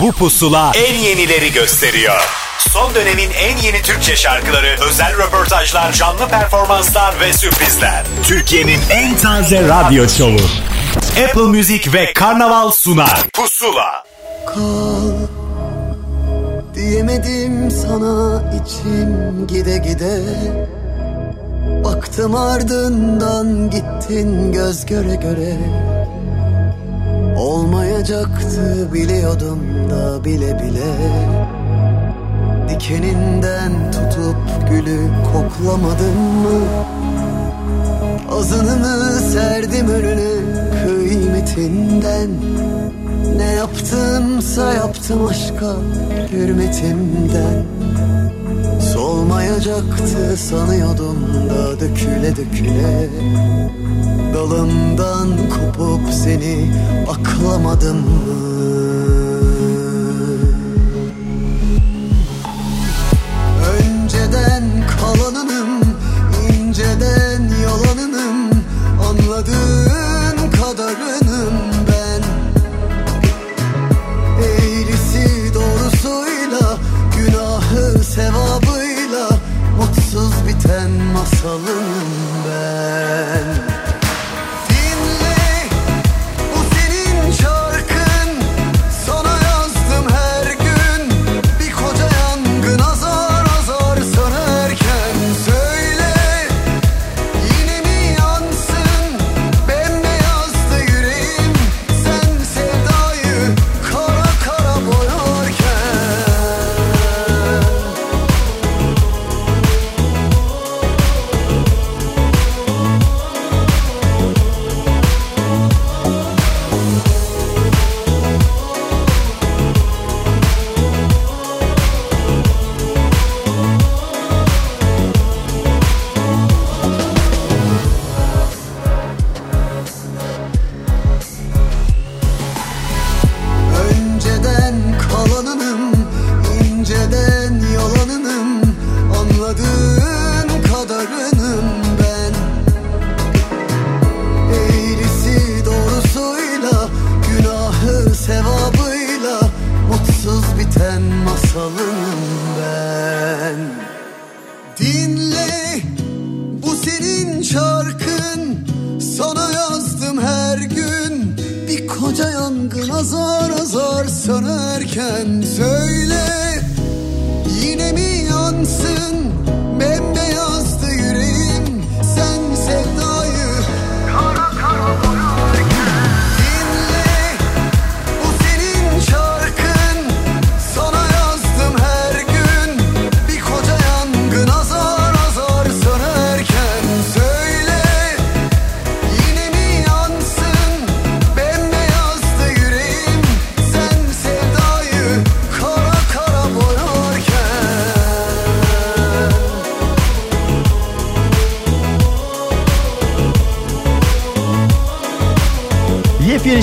[0.00, 2.20] Bu pusula en yenileri gösteriyor.
[2.58, 8.04] Son dönemin en yeni Türkçe şarkıları, özel röportajlar, canlı performanslar ve sürprizler.
[8.24, 10.38] Türkiye'nin en taze radyo şovu.
[11.24, 13.22] Apple Music ve Karnaval sunar.
[13.34, 14.04] Pusula.
[14.46, 15.12] Kal
[16.74, 20.20] diyemedim sana içim gide gide
[21.84, 25.56] Baktım ardından gittin göz göre göre
[27.38, 29.58] Olmayacaktı biliyordum
[29.90, 30.92] da bile bile.
[32.68, 34.36] Dikeninden tutup
[34.70, 34.98] gülü
[35.32, 36.60] koklamadın mı?
[38.30, 40.30] Azını mı serdim önüne
[40.84, 42.30] kıymetinden?
[43.36, 45.76] Ne yaptımsa yaptım aşka
[46.32, 47.64] hürmetimden
[49.28, 51.16] Solmayacaktı sanıyordum
[51.50, 53.08] da döküle döküle.
[54.34, 56.72] Dalından kopup seni
[57.08, 57.96] aklamadım.
[57.96, 58.08] Mı?
[63.70, 64.64] Önceden
[65.00, 65.68] kalanınım,
[66.52, 68.50] inceden yalanınım.
[69.08, 71.54] Anladığın kadarınım
[71.88, 72.22] ben.
[74.44, 76.78] Eğrisi doğrusuyla,
[77.16, 78.47] günahı sevabıyla
[80.68, 81.84] Biten masalım
[82.44, 83.67] ben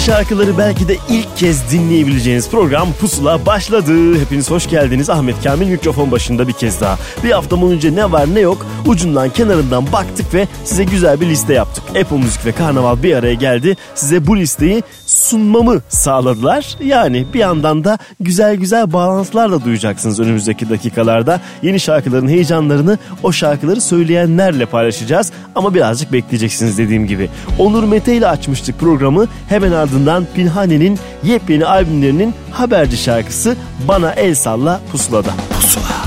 [0.05, 4.19] şarkıları belki de ilk kez dinleyebileceğiniz program Pusula başladı.
[4.19, 5.09] Hepiniz hoş geldiniz.
[5.09, 6.97] Ahmet Kamil mikrofon başında bir kez daha.
[7.23, 11.53] Bir hafta boyunca ne var ne yok ucundan kenarından baktık ve size güzel bir liste
[11.53, 11.83] yaptık.
[11.89, 13.77] Apple Müzik ve Karnaval bir araya geldi.
[13.95, 14.83] Size bu listeyi
[15.25, 16.77] sunmamı sağladılar.
[16.83, 21.41] Yani bir yandan da güzel güzel bağlantılar da duyacaksınız önümüzdeki dakikalarda.
[21.61, 25.31] Yeni şarkıların heyecanlarını o şarkıları söyleyenlerle paylaşacağız.
[25.55, 27.29] Ama birazcık bekleyeceksiniz dediğim gibi.
[27.59, 29.27] Onur Mete ile açmıştık programı.
[29.49, 33.55] Hemen ardından Pinhane'nin yepyeni albümlerinin haberci şarkısı
[33.87, 35.31] Bana El Salla Pusula'da.
[35.61, 36.04] Pusula.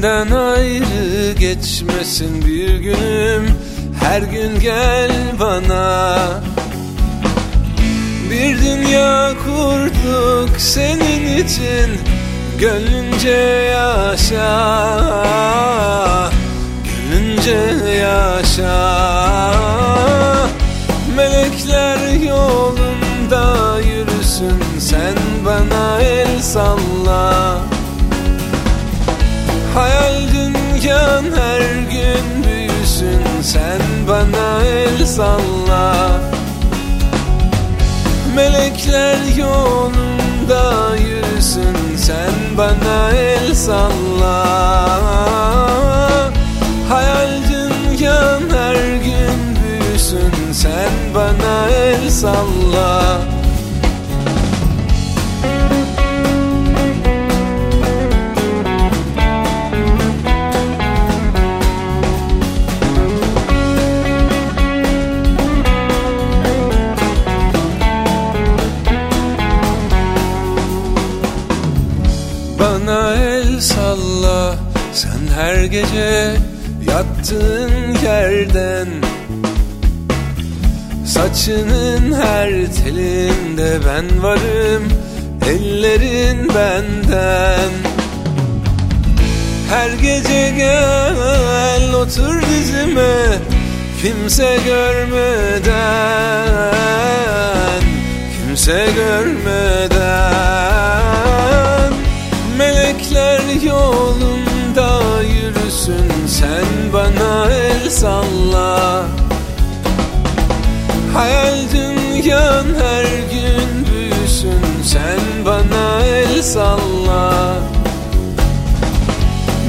[0.00, 3.46] Senden ayrı geçmesin bir günüm.
[4.00, 5.10] Her gün gel
[5.40, 6.18] bana.
[8.30, 12.00] Bir dünya kurduk senin için.
[12.58, 13.38] Gönlünce
[13.72, 14.50] yaşa.
[16.84, 18.78] Gönlünce yaşa.
[21.16, 24.62] Melekler yolunda yürüsün.
[24.78, 25.14] Sen
[25.46, 27.67] bana el salla
[29.78, 31.60] Hayal dünya her
[31.90, 33.22] gün büyüsün.
[33.42, 36.20] Sen bana el salla.
[38.34, 41.96] Melekler yolunda yürüsün.
[41.96, 44.44] Sen bana el salla.
[46.88, 50.52] Hayal dünyan her gün büyüsün.
[50.52, 53.37] Sen bana el salla
[75.70, 76.36] gece
[76.90, 78.88] yattığın yerden
[81.06, 84.88] Saçının her telinde ben varım
[85.48, 87.70] ellerin benden.
[89.70, 93.38] Her gece gel otur dizime
[94.02, 95.68] kimse görmeden
[98.36, 99.98] Kimse görmeden.
[102.58, 103.40] Melekler
[104.78, 109.04] yolunda yürüsün Sen bana el salla.
[111.14, 117.54] Hayal dünyan her gün büyüsün Sen bana el salla.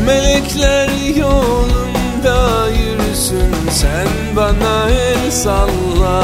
[0.05, 6.19] Melekler yolunda yürüsün Sen bana el salla.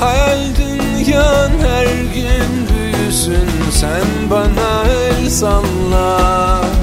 [0.00, 4.97] Hayal dünyan her gün büyüsün Sen bana el
[5.28, 6.77] salla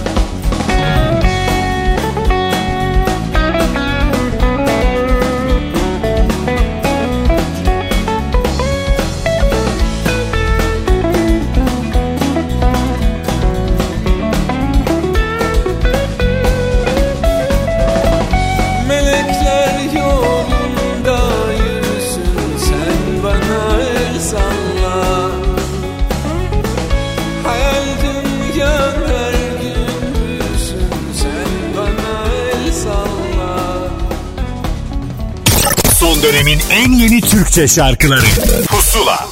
[36.71, 38.25] en yeni Türkçe şarkıları.
[38.67, 39.27] Pusula.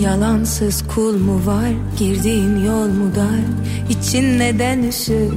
[0.00, 1.70] Yalansız kul mu var?
[1.98, 3.40] Girdiğin yol mu dar?
[3.90, 5.32] İçin neden üşür?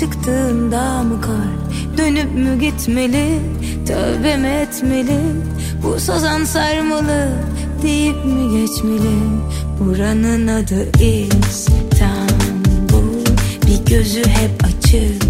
[0.00, 1.64] Çıktığında mı kar?
[1.98, 3.40] Dönüp mü gitmeli
[3.86, 4.68] tövbe mi
[5.82, 7.28] Bu sazan sarmalı
[7.82, 9.16] deyip mi geçmeli?
[9.80, 11.74] Buranın adı İstanbul.
[13.66, 15.22] Bir gözü hep açık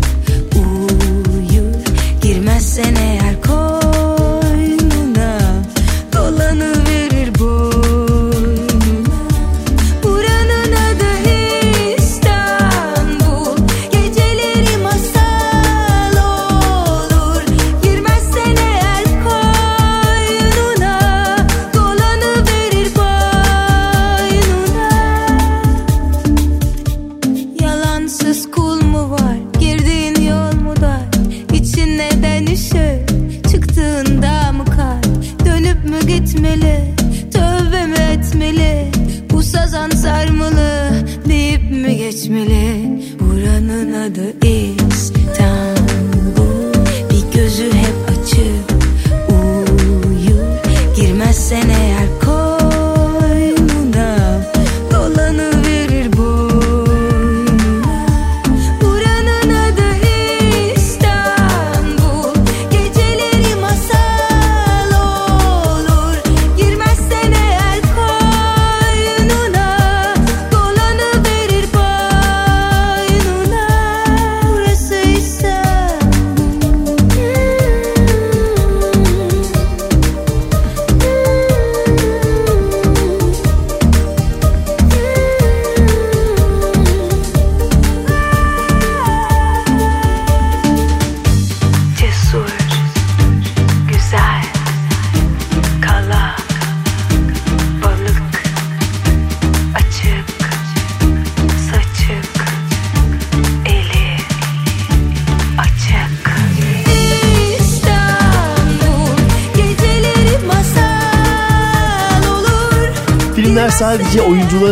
[0.56, 1.74] uyur.
[2.22, 3.23] Girmezsen eğer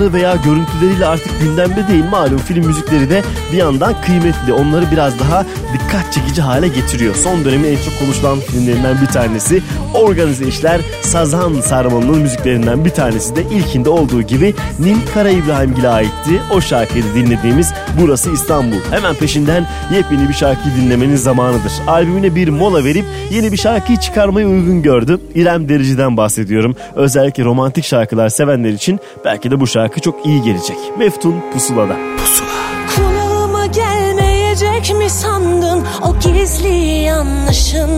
[0.02, 0.21] Velvet.
[0.32, 3.22] Veya görüntüleriyle artık gündemde değil malum film müzikleri de
[3.52, 4.52] bir yandan kıymetli.
[4.52, 7.14] Onları biraz daha dikkat çekici hale getiriyor.
[7.14, 9.62] Son dönemin en çok konuşulan filmlerinden bir tanesi
[9.94, 16.40] Organize İşler Sazan Sarmalı'nın müziklerinden bir tanesi de ilkinde olduğu gibi Nil Kara İbrahimgil'e aitti.
[16.54, 18.76] O şarkıyı dinlediğimiz Burası İstanbul.
[18.90, 21.72] Hemen peşinden yepyeni bir şarkı dinlemenin zamanıdır.
[21.86, 25.20] Albümüne bir mola verip yeni bir şarkıyı çıkarmayı uygun gördü.
[25.34, 26.76] İrem Derici'den bahsediyorum.
[26.94, 30.76] Özellikle romantik şarkılar sevenler için belki de bu şarkı çok iyi gelecek.
[30.98, 31.96] Meftun Pusula'da.
[32.18, 32.48] Pusula.
[32.96, 37.90] Kulağıma gelmeyecek mi sandın o gizli yanlışın?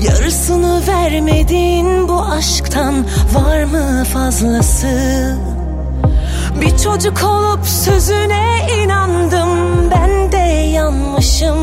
[0.00, 2.94] Yarısını vermedin bu aşktan
[3.34, 4.86] var mı fazlası?
[6.60, 11.56] Bir çocuk olup sözüne inandım ben de yanmışım.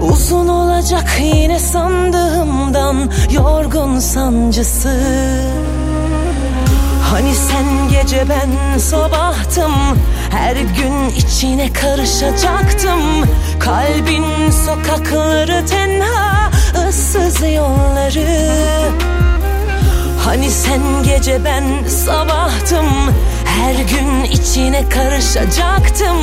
[0.00, 4.98] Uzun olacak yine sandığımdan yorgun sancısı.
[7.12, 9.72] Hani sen gece ben sabahtım
[10.30, 13.00] Her gün içine karışacaktım.
[13.58, 16.50] Kalbin sokakları tenha
[16.88, 18.50] ıssız yolları.
[20.24, 22.86] Hani sen gece ben sabahtım
[23.44, 26.18] Her gün içine karışacaktım.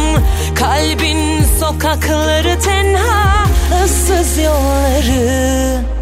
[0.55, 3.45] Kalbin sokakları tenha
[3.83, 5.98] ıssız yolları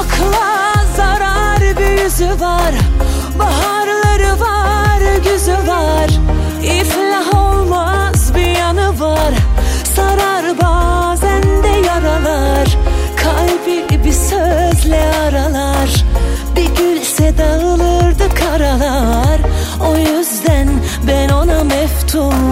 [0.00, 2.74] Akla zarar bir yüzü var.
[3.38, 6.10] Baharları var, güzü var.
[6.62, 9.34] İflah olmaz bir yanı var.
[9.96, 12.76] Sarar bazen de yaralar.
[13.16, 16.04] Kalbi bir sözle aralar.
[16.56, 19.40] Bir gülse dağılırdı karalar.
[19.88, 20.68] O yüzden
[21.06, 22.45] ben ona meftunum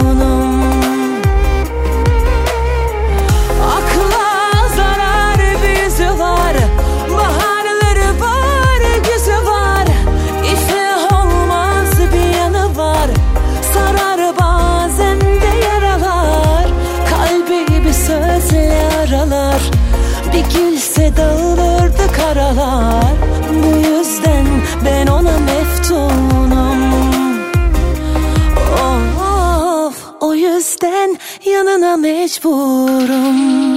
[32.04, 33.74] güneş vurum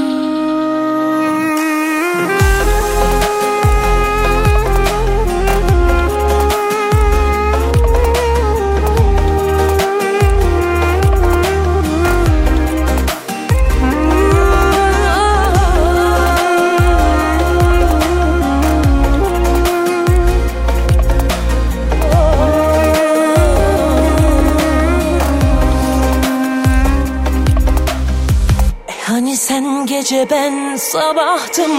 [30.10, 31.72] gece ben sabahtım.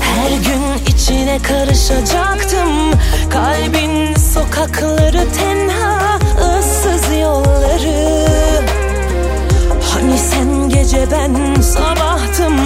[0.00, 2.90] Her gün içine karışacaktım.
[3.30, 6.18] Kalbin sokakları tenha
[6.58, 8.26] ıssız yolları.
[9.92, 12.56] Hani sen gece ben sabahtım?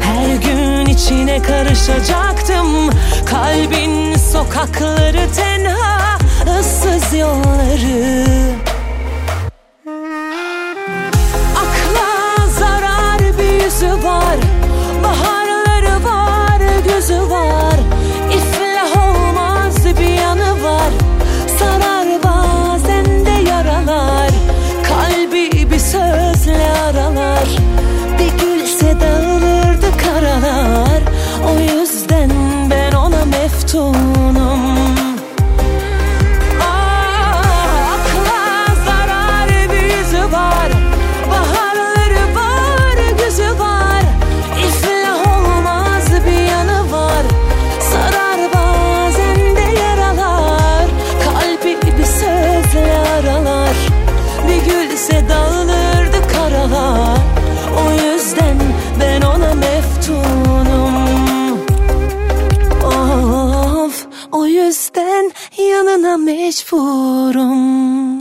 [0.00, 2.90] Her gün içine karışacaktım.
[3.26, 6.18] Kalbin sokakları tenha
[6.58, 8.75] ıssız yolları
[14.04, 14.36] var.
[15.02, 15.45] Baharları
[66.72, 68.18] mecburum.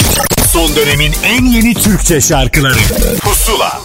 [0.47, 2.79] Son dönemin en yeni Türkçe şarkıları
[3.21, 3.84] Pusula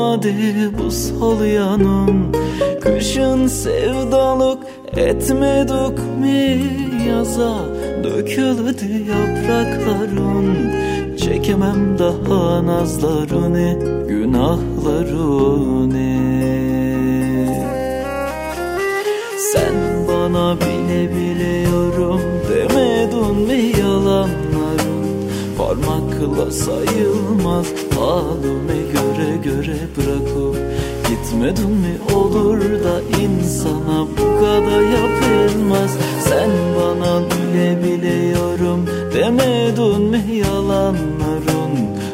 [0.00, 2.32] Dolmadı bu sol yanım.
[2.80, 4.58] Kışın sevdalık
[4.96, 6.60] etmedik mi?
[7.08, 7.54] Yaza
[8.04, 10.70] Döküldü yaprakların.
[11.16, 13.78] Çekemem daha nazlarını
[14.08, 15.50] günahlarını
[19.52, 19.74] Sen
[20.08, 24.39] bana bile biliyorum demedin mi yalanlarım
[26.20, 27.66] Parmakla sayılmaz.
[27.98, 30.56] Halime göre göre bırakıp
[31.08, 35.90] Gitmedin mi olur da insana bu kadar yapılmaz.
[36.24, 41.72] Sen bana bile biliyorum demedin mi yalanların?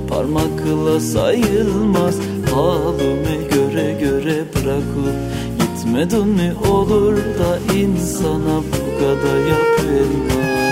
[0.08, 2.14] Parmakla sayılmaz.
[2.54, 5.16] Halime göre göre bırakıp
[5.60, 10.65] Gitmedin mi olur da insana bu kadar yapılmaz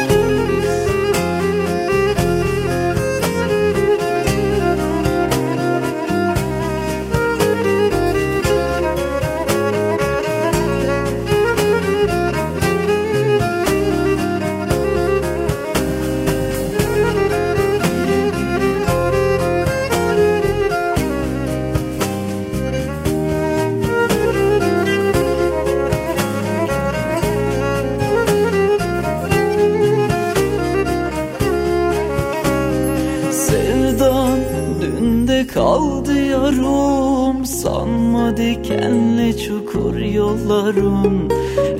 [38.36, 41.28] dikenli çukur yollarım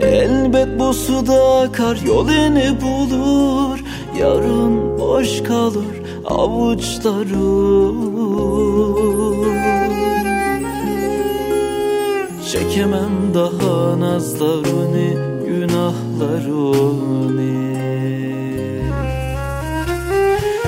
[0.01, 3.79] Elbet bu suda akar yolunu bulur.
[4.19, 7.45] Yarın boş kalır avuçlarım.
[12.53, 15.09] Çekemem daha nazlarını
[15.47, 17.05] günahlarını.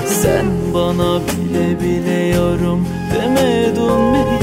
[0.05, 4.36] Sen bana bile biliyorum demedin mi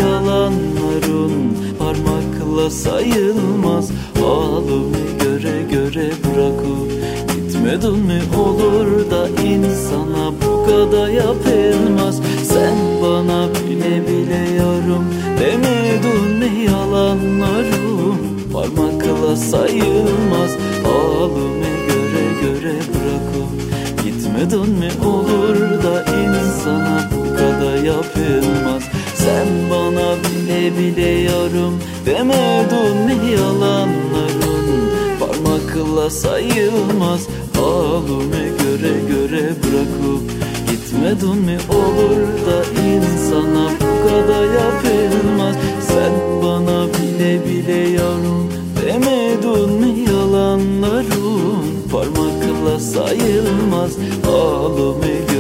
[2.65, 3.91] Parmakla sayılmaz.
[4.21, 6.93] Halimi göre göre bırakıp
[7.35, 12.21] Gitmedin mi olur da insana bu kadar yapılmaz.
[12.43, 15.05] Sen bana bile biliyorum
[15.41, 18.19] demedin mi yalanlarım.
[18.53, 20.51] Parmakla sayılmaz.
[20.85, 28.83] Halimi göre göre bırakıp Gitmedin mi olur da insana bu kadar yapılmaz
[29.25, 34.91] Sen bana bile biliyorum demedin mi yalanların?
[35.21, 40.31] Parmakla sayılmaz halime göre göre bırakıp
[40.71, 41.59] Gitmedin mi?
[41.69, 45.57] Olur da insana bu kadar yapılmaz.
[45.89, 51.65] Sen bana bile biliyorum demedin mi yalanların?
[51.93, 53.93] Parmakla sayılmaz
[54.25, 55.34] halime göre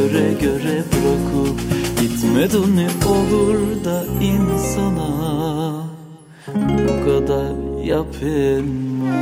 [2.35, 5.09] Gitmedin mi olur da insana
[6.57, 9.15] bu kadar yapılmaz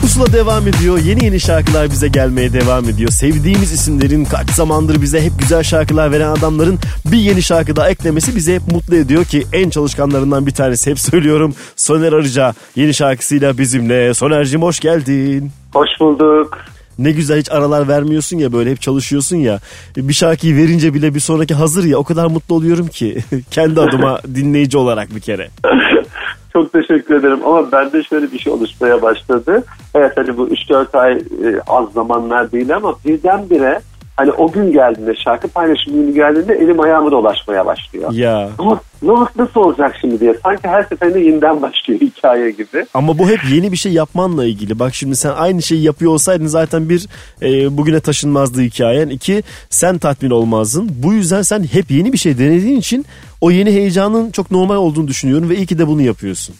[0.00, 0.98] Pusula devam ediyor.
[0.98, 3.10] Yeni yeni şarkılar bize gelmeye devam ediyor.
[3.10, 8.36] Sevdiğimiz isimlerin kaç zamandır bize hep güzel şarkılar veren adamların bir yeni şarkı daha eklemesi
[8.36, 11.54] bizi hep mutlu ediyor ki en çalışkanlarından bir tanesi hep söylüyorum.
[11.76, 14.14] Soner Arıca yeni şarkısıyla bizimle.
[14.14, 15.52] Soner'cim hoş geldin.
[15.72, 16.58] Hoş bulduk.
[16.98, 19.58] Ne güzel hiç aralar vermiyorsun ya böyle hep çalışıyorsun ya.
[19.96, 23.18] Bir şarkıyı verince bile bir sonraki hazır ya o kadar mutlu oluyorum ki.
[23.50, 25.48] Kendi adıma dinleyici olarak bir kere.
[26.52, 29.64] Çok teşekkür ederim ama bende şöyle bir şey oluşmaya başladı.
[29.94, 33.80] Evet hani bu 3-4 ay e, az zamanlar değil ama birdenbire
[34.20, 38.12] hani o gün geldiğinde şarkı paylaşım günü geldiğinde elim ayağıma dolaşmaya başlıyor.
[38.12, 42.86] Ya Ama ne- nasıl olacak şimdi diye sanki her seferinde yeniden başlıyor hikaye gibi.
[42.94, 44.78] ama bu hep yeni bir şey yapmanla ilgili.
[44.78, 47.06] Bak şimdi sen aynı şeyi yapıyor olsaydın zaten bir
[47.42, 49.08] e, bugüne taşınmazdı hikayen.
[49.08, 50.90] iki sen tatmin olmazdın.
[51.02, 53.06] Bu yüzden sen hep yeni bir şey denediğin için
[53.40, 56.54] o yeni heyecanın çok normal olduğunu düşünüyorum ve iyi ki de bunu yapıyorsun.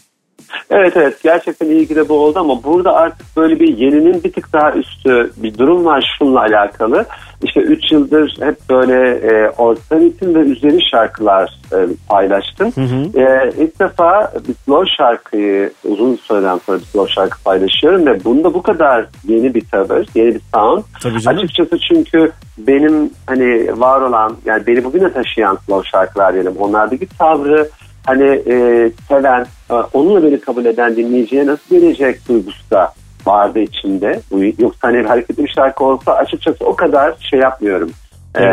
[0.69, 4.31] Evet evet gerçekten iyi ki de bu oldu ama burada artık böyle bir yeninin bir
[4.33, 7.05] tık daha üstü bir durum var şunla alakalı.
[7.43, 11.77] İşte 3 yıldır hep böyle e, orta ritim ve üzeri şarkılar e,
[12.09, 12.71] paylaştım.
[13.15, 18.53] E, ilk defa bir slow şarkıyı uzun süreden sonra bir slow şarkı paylaşıyorum ve bunda
[18.53, 20.83] bu kadar yeni bir tavır, yeni bir sound.
[21.29, 27.69] Açıkçası çünkü benim hani var olan yani beni bugüne taşıyan slow şarkılar diyelim onlardaki tavrı
[28.05, 32.93] hani e, seven, e, onunla beni kabul eden dinleyiciye nasıl gelecek duygusu da
[33.27, 34.21] vardı içinde.
[34.59, 37.91] Yoksa hani hareketli bir şarkı olsa açıkçası o kadar şey yapmıyorum.
[38.39, 38.43] E,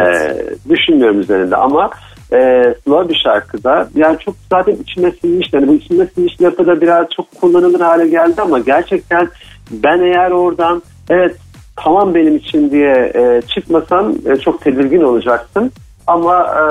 [0.69, 1.91] düşünmüyorum üzerinde ama
[2.33, 5.49] e, slow bir şarkıda yani çok zaten içime sinmiş.
[5.53, 9.29] Yani bu içime sinmiş lafı da biraz çok kullanılır hale geldi ama gerçekten
[9.71, 11.37] ben eğer oradan evet
[11.77, 15.71] tamam benim için diye e, çıkmasam e, çok tedirgin olacaktım.
[16.09, 16.63] Ama e,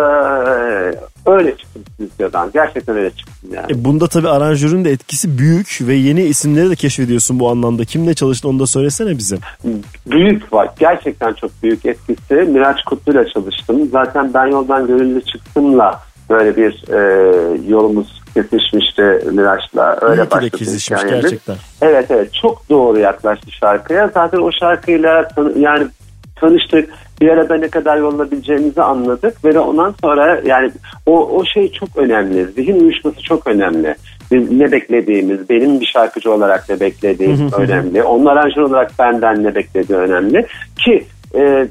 [1.31, 2.49] öyle çıktım stüdyodan.
[2.53, 3.65] Gerçekten öyle çıktım yani.
[3.71, 7.85] E bunda tabii aranjörün de etkisi büyük ve yeni isimleri de keşfediyorsun bu anlamda.
[7.85, 9.37] Kimle çalıştın onu da söylesene bize.
[10.07, 10.69] Büyük var.
[10.79, 12.33] Gerçekten çok büyük etkisi.
[12.33, 13.89] Miraç Kutlu'yla çalıştım.
[13.91, 16.99] Zaten ben yoldan gönüllü çıktımla böyle bir e,
[17.67, 19.97] yolumuz kesişmişti Miraç'la.
[20.01, 21.21] Öyle İyi başladı kesişmiş hikayemiz.
[21.21, 21.55] gerçekten.
[21.81, 24.11] Evet evet çok doğru yaklaştı şarkıya.
[24.13, 25.87] Zaten o şarkıyla yani
[26.35, 26.89] tanıştık.
[27.21, 30.71] Bir arada ne kadar yollabileceğimizi anladık ve de ondan sonra yani
[31.05, 32.45] o, o şey çok önemli.
[32.45, 33.95] Zihin uyuşması çok önemli.
[34.31, 38.03] Biz ne beklediğimiz, benim bir şarkıcı olarak ne beklediğim önemli.
[38.03, 40.45] Onun aranjör olarak benden ne beklediği önemli.
[40.85, 41.67] Ki e,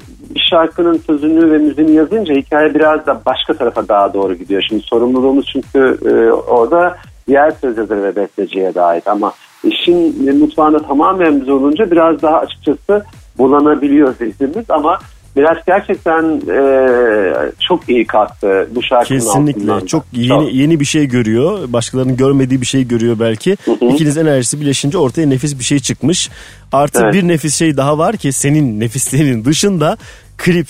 [0.49, 4.65] şarkının sözünü ve müziğini yazınca hikaye biraz da başka tarafa daha doğru gidiyor.
[4.69, 9.33] Şimdi sorumluluğumuz çünkü e, orada diğer söz yazarı ve besteciye dair ama
[9.63, 13.05] işin mutfağında tamamen biz olunca biraz daha açıkçası
[13.37, 14.99] bulanabiliyor sesimiz ama
[15.37, 19.85] biraz gerçekten e, çok iyi kalktı bu şarkının Kesinlikle altından da.
[19.87, 21.59] çok yeni yeni bir şey görüyor.
[21.67, 23.57] Başkalarının görmediği bir şey görüyor belki.
[23.81, 26.29] İkiniz enerjisi birleşince ortaya nefis bir şey çıkmış.
[26.71, 27.13] Artı Evet.
[27.13, 29.97] bir nefis şey daha var ki senin nefislerin dışında
[30.37, 30.67] klip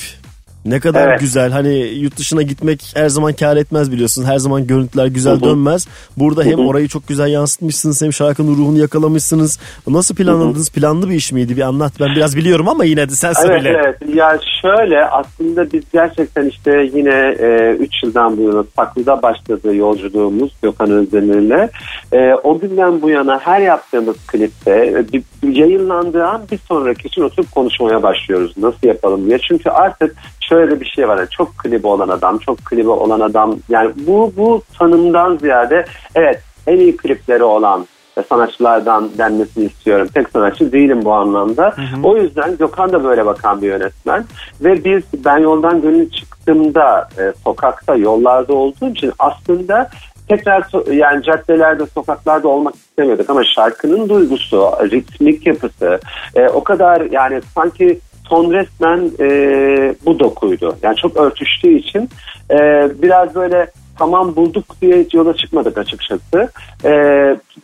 [0.69, 1.19] ne kadar Evet.
[1.19, 1.51] güzel.
[1.51, 4.23] Hani yurt dışına gitmek her zaman kar etmez biliyorsun.
[4.25, 5.87] Her zaman görüntüler güzel dönmez.
[6.17, 9.59] Burada hem orayı çok güzel yansıtmışsınız hem şarkının ruhunu yakalamışsınız.
[9.87, 10.71] Nasıl planladınız?
[10.71, 11.57] Planlı bir iş miydi?
[11.57, 11.93] Bir anlat.
[11.99, 13.81] Ben biraz biliyorum ama yine de sen Evet söyle.
[13.85, 17.35] evet yani şöyle aslında biz gerçekten işte yine
[17.79, 21.69] 3 yıldan bu yana Saklı'da başladı yolculuğumuz Gökhan Özdemir'le.
[22.13, 27.07] E, o günden bu yana her yaptığımız klipte e, bir, bir yayınlandığı an bir sonraki
[27.07, 28.53] için oturup konuşmaya başlıyoruz.
[28.57, 29.37] Nasıl yapalım diye.
[29.47, 30.15] Çünkü artık
[30.49, 31.17] şöyle bir şey var.
[31.17, 33.55] yani çok klibi olan adam, çok klibi olan adam.
[33.69, 37.85] Yani bu bu tanımdan ziyade evet en iyi klipleri olan
[38.29, 40.07] sanatçılardan denmesini istiyorum.
[40.13, 41.75] Tek sanatçı değilim bu anlamda.
[42.03, 44.25] O yüzden Gökhan da böyle bakan bir yönetmen.
[44.61, 49.89] Ve biz ben yoldan gönül çıktığımda e, sokakta, yollarda olduğum için aslında
[50.29, 55.99] tekrar yani caddelerde, sokaklarda olmak istemiyorduk ama şarkının duygusu, ritmik yapısı
[56.35, 59.29] e, o kadar yani sanki ton resmen e,
[60.05, 60.77] bu dokuydu.
[60.83, 62.09] Yani çok örtüştüğü için
[62.51, 62.57] e,
[63.01, 66.49] biraz böyle tamam bulduk diye yola çıkmadık açıkçası.
[66.85, 66.91] E,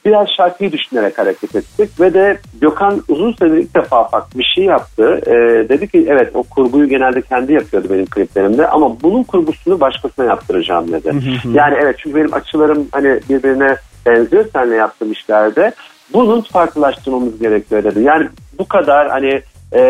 [0.05, 4.63] biraz şarkıyı düşünerek hareket ettik ve de Gökhan uzun süredir ilk defa farklı bir şey
[4.63, 5.21] yaptı.
[5.25, 5.33] E,
[5.69, 10.91] dedi ki evet o kurguyu genelde kendi yapıyordu benim kliplerimde ama bunun kurgusunu başkasına yaptıracağım
[10.91, 11.11] dedi.
[11.53, 15.71] yani evet çünkü benim açılarım hani birbirine benziyor seninle yaptığım işlerde.
[16.13, 18.01] Bunun farklılaştırmamız gerekiyor dedi.
[18.01, 18.27] Yani
[18.59, 19.41] bu kadar hani
[19.75, 19.81] e,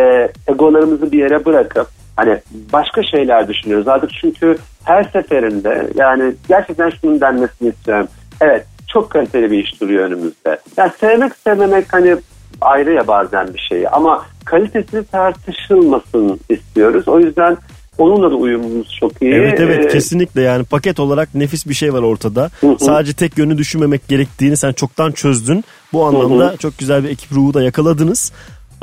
[0.48, 2.38] egolarımızı bir yere bırakıp hani
[2.74, 8.08] başka şeyler düşünüyoruz artık çünkü her seferinde yani gerçekten şunun denmesini istiyorum.
[8.42, 10.58] Evet çok kaliteli bir iş duruyor önümüzde.
[10.78, 12.16] Yani sevmek sevmemek hani
[12.62, 17.08] ayrı ya bazen bir şey ama kalitesi tartışılmasın istiyoruz.
[17.08, 17.58] O yüzden
[17.98, 19.34] onunla da uyumumuz çok iyi.
[19.34, 22.50] Evet evet Ee, kesinlikle yani paket olarak nefis bir şey var ortada.
[22.62, 22.76] hı.
[22.80, 25.64] Sadece tek yönü düşünmemek gerektiğini sen çoktan çözdün.
[25.94, 28.32] Bu anlamda çok güzel bir ekip ruhu da yakaladınız.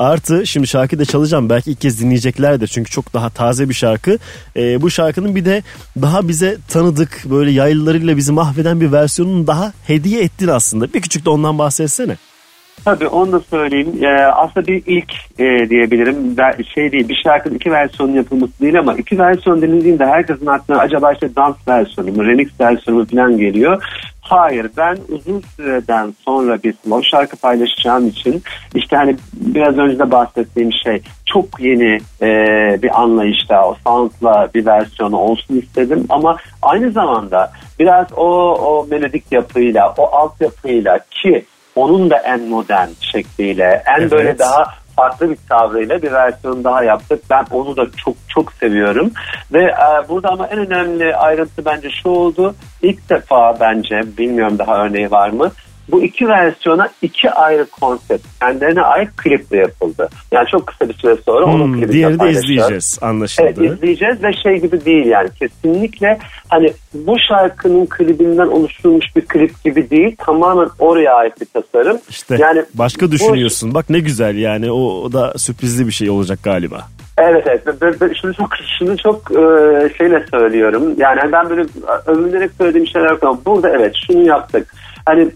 [0.01, 1.49] Artı şimdi şarkıyı da çalacağım.
[1.49, 2.67] Belki ilk kez dinleyeceklerdir.
[2.67, 4.17] Çünkü çok daha taze bir şarkı.
[4.55, 5.63] Ee, bu şarkının bir de
[6.01, 10.93] daha bize tanıdık böyle yaylılarıyla bizi mahveden bir versiyonunu daha hediye ettin aslında.
[10.93, 12.15] Bir küçük de ondan bahsetsene.
[12.85, 14.03] Tabii onu da söyleyeyim.
[14.03, 16.37] Ee, aslında bir ilk e, diyebilirim.
[16.37, 20.79] Ve şey değil bir şarkının iki versiyonun yapılması değil ama iki versiyon denildiğinde herkesin aklına
[20.79, 23.83] acaba işte dans versiyonu mu, remix versiyonu mu falan geliyor.
[24.31, 28.43] Hayır ben uzun süreden sonra bir slow şarkı paylaşacağım için
[28.75, 32.27] işte hani biraz önce de bahsettiğim şey çok yeni e,
[32.83, 39.31] bir anlayışta o soundla bir versiyonu olsun istedim ama aynı zamanda biraz o, o melodik
[39.31, 44.11] yapıyla o altyapıyla ki onun da en modern şekliyle en Evet.
[44.11, 44.63] böyle daha
[44.95, 47.23] farklı bir tavrıyla bir versiyon daha yaptık.
[47.29, 49.11] Ben onu da çok çok seviyorum.
[49.53, 52.55] Ve e, burada ama en önemli ayrıntı bence şu oldu.
[52.81, 55.51] İlk defa bence bilmiyorum daha örneği var mı?
[55.91, 60.09] Bu iki versiyona iki ayrı konsept kendilerine ait kliple yapıldı.
[60.31, 63.43] Yani çok kısa bir süre sonra onun Hmm, klibini diğeri de izleyeceğiz anlaşıldı.
[63.57, 69.63] Evet izleyeceğiz ve şey gibi değil yani kesinlikle hani bu şarkının klibinden oluşturulmuş bir klip
[69.63, 71.97] gibi değil tamamen oraya ait bir tasarım.
[72.09, 73.73] İşte yani başka bu- düşünüyorsun.
[73.73, 76.81] Bak ne güzel yani o, o da sürprizli bir şey olacak galiba.
[77.17, 78.49] Evet evet Ben- ben şunu çok
[78.79, 81.65] şunu çok e, şeyle söylüyorum yani ben böyle
[82.05, 84.73] övünerek söylediğim şeyler yok ama burada evet şunu yaptık
[85.05, 85.27] hani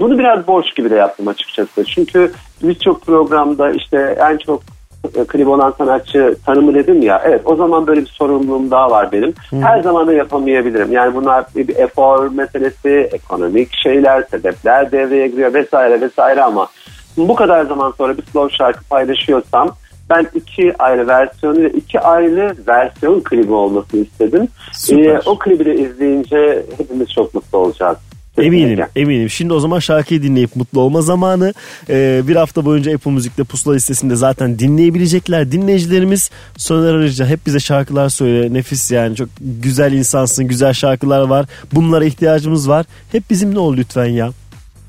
[0.00, 2.32] bunu biraz borç gibi de yaptım açıkçası çünkü
[2.62, 4.62] birçok programda işte en çok
[5.14, 9.12] e, klip olan sanatçı tanımı dedim ya evet o zaman böyle bir sorumluluğum daha var
[9.12, 15.54] benim her zaman da yapamayabilirim yani bunlar bir, efor meselesi ekonomik şeyler sebepler devreye giriyor
[15.54, 16.68] vesaire vesaire ama
[17.16, 19.76] bu kadar zaman sonra bir slow şarkı paylaşıyorsam
[20.10, 24.48] ben iki ayrı versiyonu ve iki ayrı versiyon klibi olmasını istedim.
[24.72, 25.04] Süper.
[25.04, 27.98] Ee, o klibi de izleyince hepimiz çok mutlu olacağız.
[28.42, 29.30] Eminim, eminim.
[29.30, 31.54] Şimdi o zaman şarkıyı dinleyip mutlu olma zamanı.
[31.90, 35.52] Ee, bir hafta boyunca Apple Müzik'te pusula listesinde zaten dinleyebilecekler.
[35.52, 38.54] Dinleyicilerimiz Soner Arıcı hep bize şarkılar söyle.
[38.54, 41.46] Nefis yani çok güzel insansın, güzel şarkılar var.
[41.72, 42.86] Bunlara ihtiyacımız var.
[43.12, 44.30] Hep bizimle ol lütfen ya.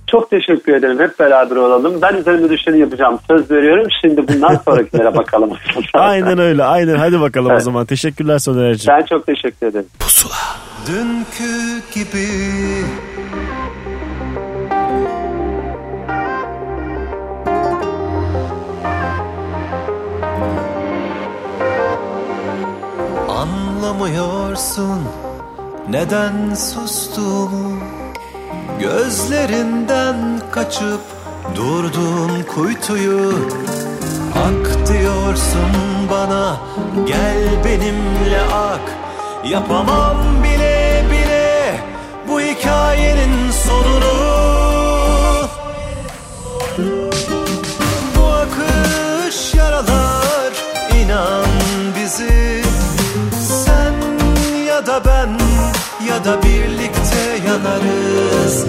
[0.07, 0.99] Çok teşekkür ederim.
[0.99, 2.01] Hep beraber olalım.
[2.01, 3.19] Ben üzerinde düşeni yapacağım.
[3.27, 3.87] Söz veriyorum.
[4.01, 5.49] Şimdi bundan sonrakilere bakalım.
[5.93, 6.95] Aynen öyle, aynen.
[6.95, 7.63] Hadi bakalım o Evet.
[7.63, 7.85] zaman.
[7.85, 8.87] Teşekkürler Soner Arıcı.
[8.87, 9.85] Ben çok teşekkür ederim.
[10.87, 12.27] Dünkü gibi
[23.81, 24.99] Anlamıyorsun.
[25.89, 27.79] Neden sustuğumu
[28.79, 31.01] Gözlerinden kaçıp
[31.55, 33.33] durdun kuytuyu
[34.35, 35.71] Ak diyorsun
[36.11, 36.57] bana.
[37.07, 38.97] Gel benimle ak.
[39.45, 41.75] Yapamam bile bile
[42.27, 44.17] bu hikayenin sonunu.
[48.17, 50.53] Bu akış yaralar
[51.01, 51.45] inan
[51.95, 52.60] bizi
[54.91, 55.29] da ben
[56.07, 58.65] ya da birlikte yanarız.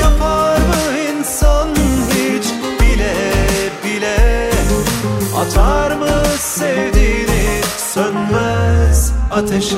[0.00, 1.68] Yapar mı insan
[2.10, 2.44] hiç?
[2.80, 3.14] Bile
[3.84, 4.50] bile.
[5.40, 7.60] Atar mı sevdiğini?
[7.94, 9.76] Sönmez ateşe.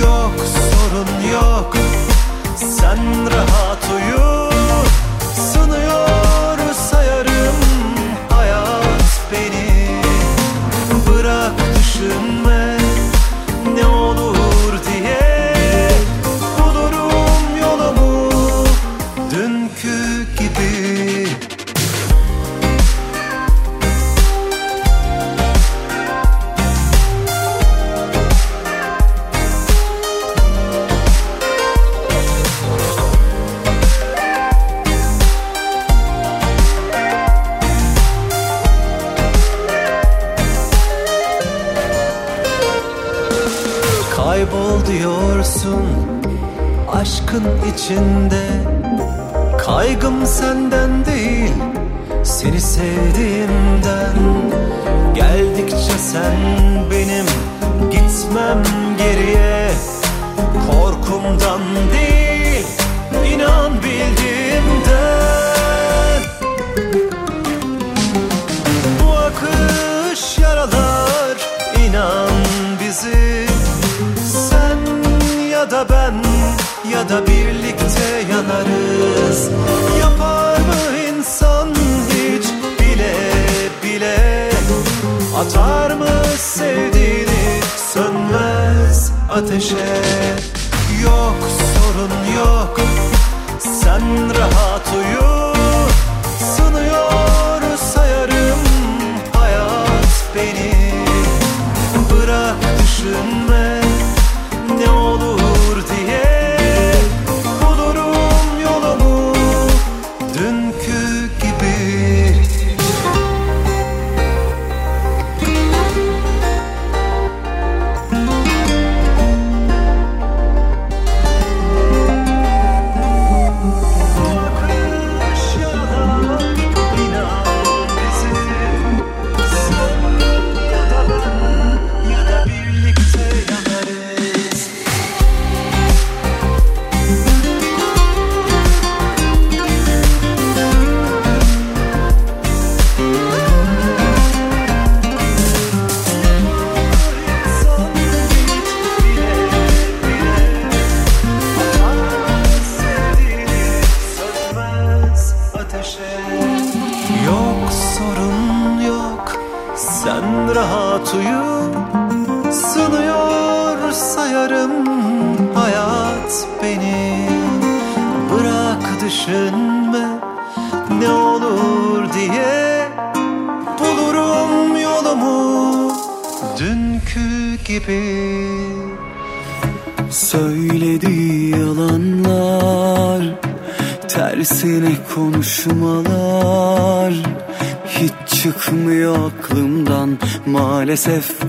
[0.00, 1.76] Yok sorun yok.
[2.56, 4.50] Sen rahat uyu
[5.52, 6.21] Sınıyor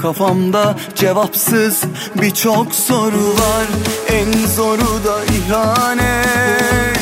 [0.03, 1.83] kafamda cevapsız
[2.15, 3.67] birçok soru var.
[4.09, 6.99] En zoru da ihanet.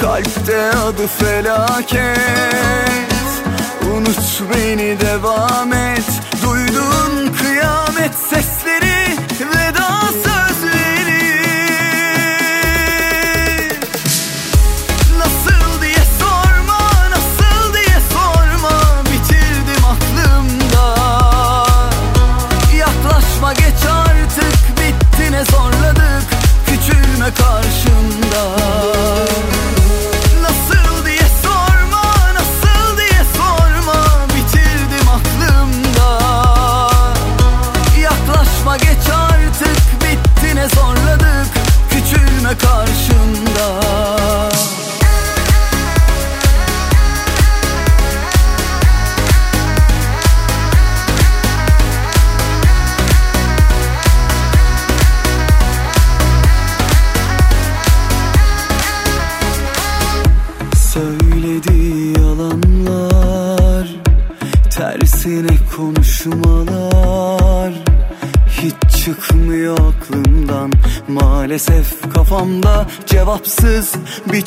[0.00, 2.18] Kalpte adı felaket.
[3.96, 6.23] Unut beni devam et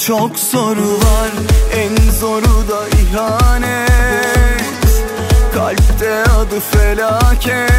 [0.08, 1.32] birçok soru var
[1.74, 3.88] En zoru da ihanet.
[5.54, 7.77] Kalpte adı felaket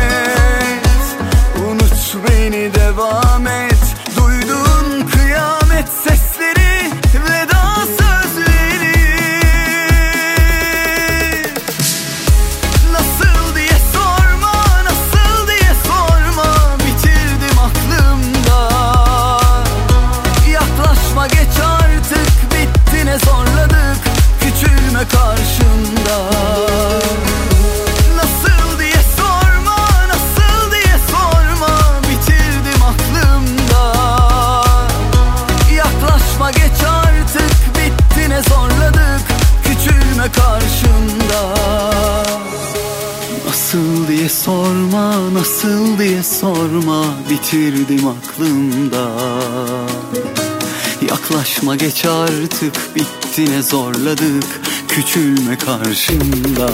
[51.38, 56.70] Yaklaşma geç artık Bitti ne zorladık Küçülme karşımda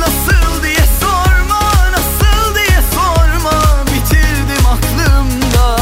[0.00, 1.60] Nasıl diye sorma
[1.92, 5.76] Nasıl diye sorma Bitirdim aklımda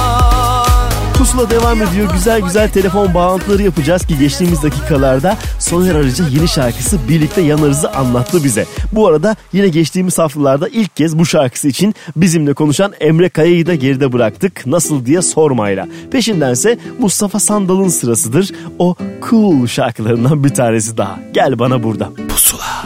[1.15, 2.13] Pusula devam ediyor.
[2.13, 5.37] Güzel güzel telefon bağlantıları yapacağız ki geçtiğimiz dakikalarda
[5.73, 8.67] Soner Arıca yeni şarkısı Birlikte Yanarız'ı anlattı bize.
[8.93, 13.75] Bu arada yine geçtiğimiz haftalarda ilk kez bu şarkısı için bizimle konuşan Emre Kaya'yı da
[13.75, 14.67] geride bıraktık.
[14.67, 15.89] Nasıl diye sormayla.
[16.11, 18.51] Peşindense Mustafa Sandal'ın sırasıdır.
[18.79, 18.97] O
[19.31, 21.19] cool şarkılarından bir tanesi daha.
[21.35, 22.11] Gel bana burada.
[22.29, 22.85] Pusula.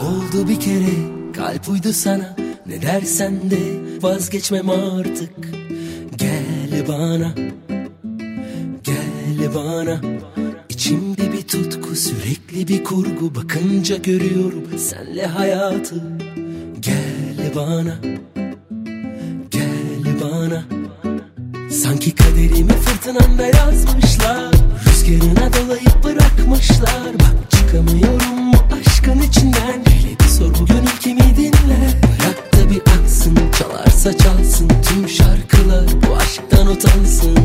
[0.00, 0.92] Oldu bir kere
[1.36, 2.36] kalp uydu sana
[2.66, 3.58] Ne dersen de
[4.02, 5.30] vazgeçmem artık
[6.16, 7.34] Gel bana
[8.84, 10.00] Gel bana
[10.68, 14.78] İçimde tutku sürekli bir kurgu Bakınca görüyorum.
[14.78, 15.94] Senle hayatı
[16.80, 17.96] Gel bana
[19.50, 20.64] Gel bana.
[21.70, 24.54] Sanki kaderimi fırtınanda yazmışlar
[24.86, 27.14] Rüzgarına dolayıp bırakmışlar.
[27.14, 29.84] Bak çıkamıyorum bu aşkın içinden.
[29.88, 31.92] Hele bir sor bu gönül kimi dinler?
[32.02, 35.86] Bırak da bir aksın çalarsa çalsın Tüm şarkılar.
[36.08, 37.36] Bu aşktan utansın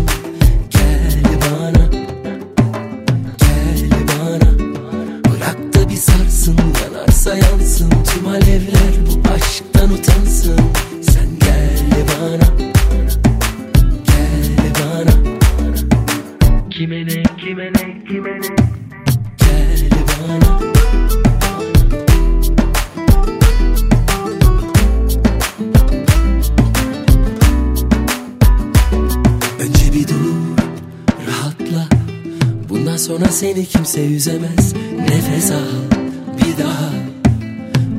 [33.21, 34.73] sonra seni kimse üzemez.
[34.99, 35.97] Nefes al
[36.37, 36.89] bir daha.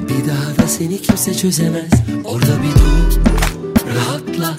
[0.08, 1.90] Bir daha da seni kimse çözemez.
[2.24, 3.20] Orada bir dur
[3.94, 4.56] rahatla.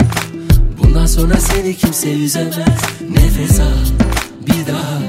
[0.77, 2.81] Bundan sonra seni kimse üzemez.
[3.09, 3.85] Nefes al
[4.47, 4.99] bir daha.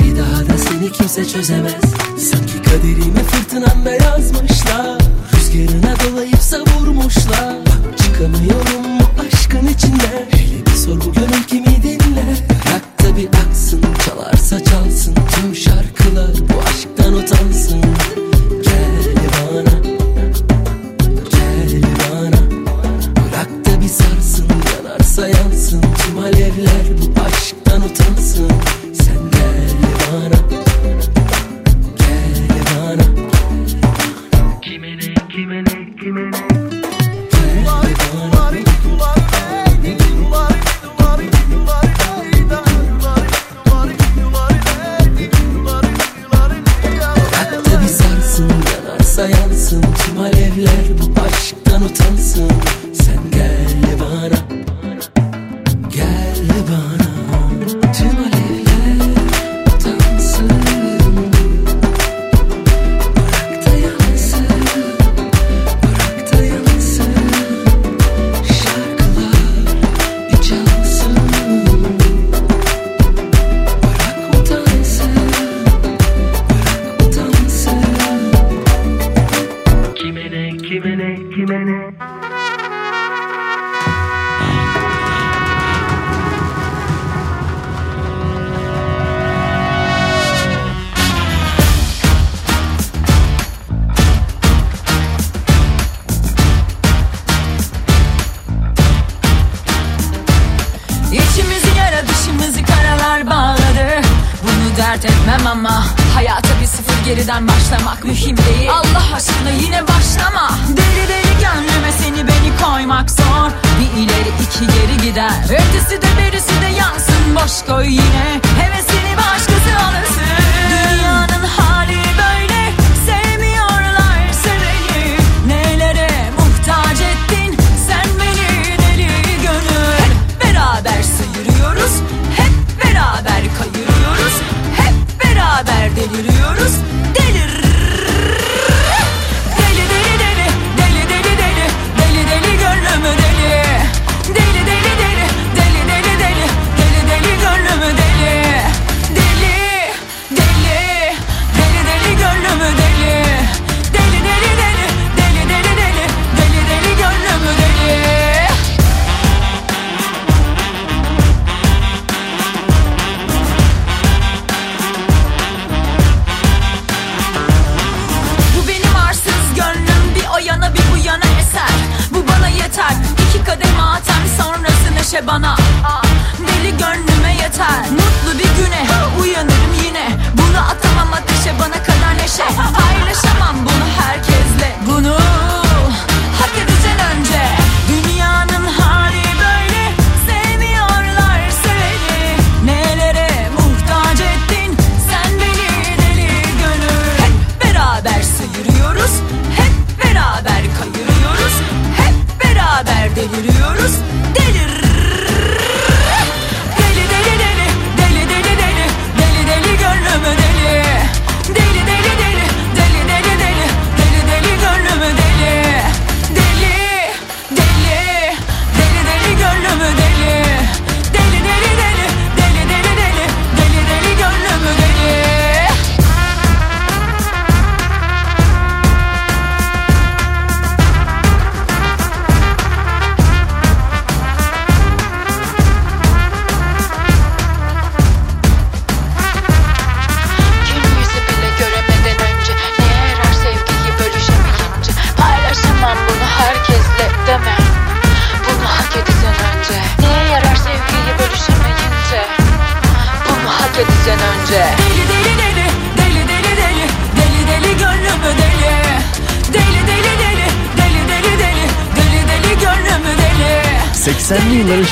[0.00, 1.82] Bir daha da seni kimse çözemez.
[2.18, 5.00] Sanki kaderimi fırtınanda yazmışlar.
[5.34, 7.56] Rüzgarına dolayıp savurmuşlar.
[7.96, 11.82] Çıkamıyorum bu aşkın içinden Hele bir sor bu gönül kimi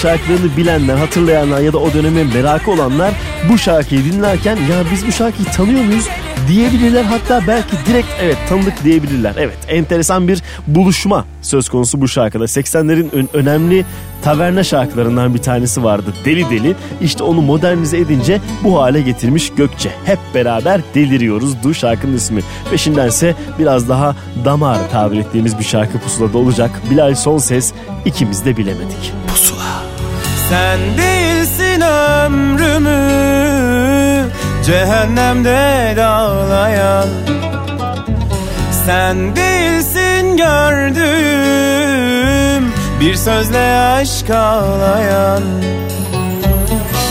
[0.09, 3.14] şarkılarını bilenler, hatırlayanlar ya da o döneme merakı olanlar
[3.48, 6.09] bu şarkıyı dinlerken ya biz bu şarkıyı tanıyor muyuz
[6.48, 7.05] diyebilirler.
[7.05, 9.34] Hatta belki direkt evet tanıdık diyebilirler.
[9.38, 12.44] Evet enteresan bir buluşma söz konusu bu şarkıda.
[12.44, 13.84] 80'lerin ön- önemli
[14.22, 16.14] taverna şarkılarından bir tanesi vardı.
[16.24, 16.74] Deli Deli.
[17.00, 19.90] İşte onu modernize edince bu hale getirmiş Gökçe.
[20.05, 22.40] Hep beraber deliriyoruz du şarkının ismi.
[22.70, 26.70] Peşindense biraz daha damar tabir ettiğimiz bir şarkı pusulada olacak.
[26.90, 27.72] Bilal Sonses
[28.05, 29.12] ikimiz de bilemedik.
[30.49, 33.05] Sen değilsin ömrümü
[34.66, 37.09] cehennemde dağlayan.
[38.86, 41.05] Sen değilsin gördüğüm
[43.01, 45.42] bir sözle aşk ağlayan.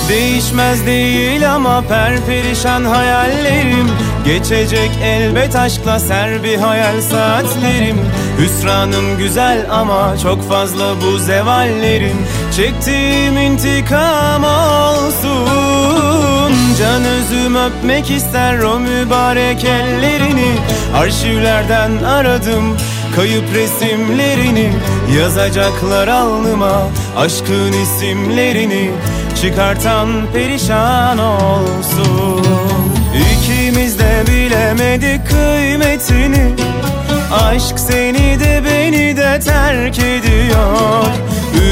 [0.09, 3.91] Değişmez değil ama perperişan hayallerim.
[4.25, 7.97] Geçecek elbet aşkla ser bir hayal saatlerim
[8.39, 12.17] Hüsranım güzel ama çok fazla bu zevallerim
[12.55, 15.53] Çektiğim intikam olsun.
[16.79, 20.51] Can özüm öpmek ister o mübarek ellerini.
[20.95, 22.77] Arşivlerden aradım
[23.15, 24.73] Kayıp resimlerini.
[25.19, 26.81] Yazacaklar alnıma
[27.17, 28.91] Aşkın isimlerini.
[29.41, 32.45] Çıkartan perişan olsun.
[33.34, 36.55] İkimiz de bilemedik kıymetini
[37.34, 41.05] Aşk seni de beni de terk ediyor.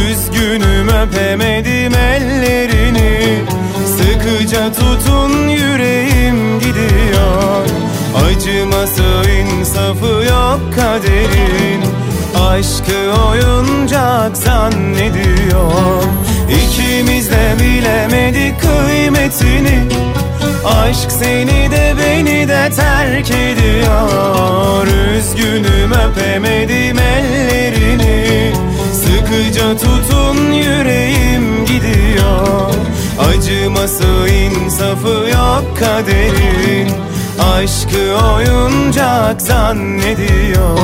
[0.10, 3.40] Üzgünüm öpemedim ellerini.
[3.86, 7.66] Sıkıca tutun yüreğim gidiyor.
[8.26, 11.82] Acıması insafı yok kaderin.
[12.50, 16.04] Aşkı oyuncak zannediyor.
[16.50, 19.80] İkimiz de bilemedik kıymetini
[20.66, 24.88] Aşk seni de beni de terk ediyor.
[24.88, 28.54] Üzgünüm öpemedim ellerini.
[28.94, 32.74] Sıkıca tutun yüreğim gidiyor.
[33.20, 36.92] Acıması insafı yok kaderin.
[37.40, 40.78] Aşkı oyuncak zannediyor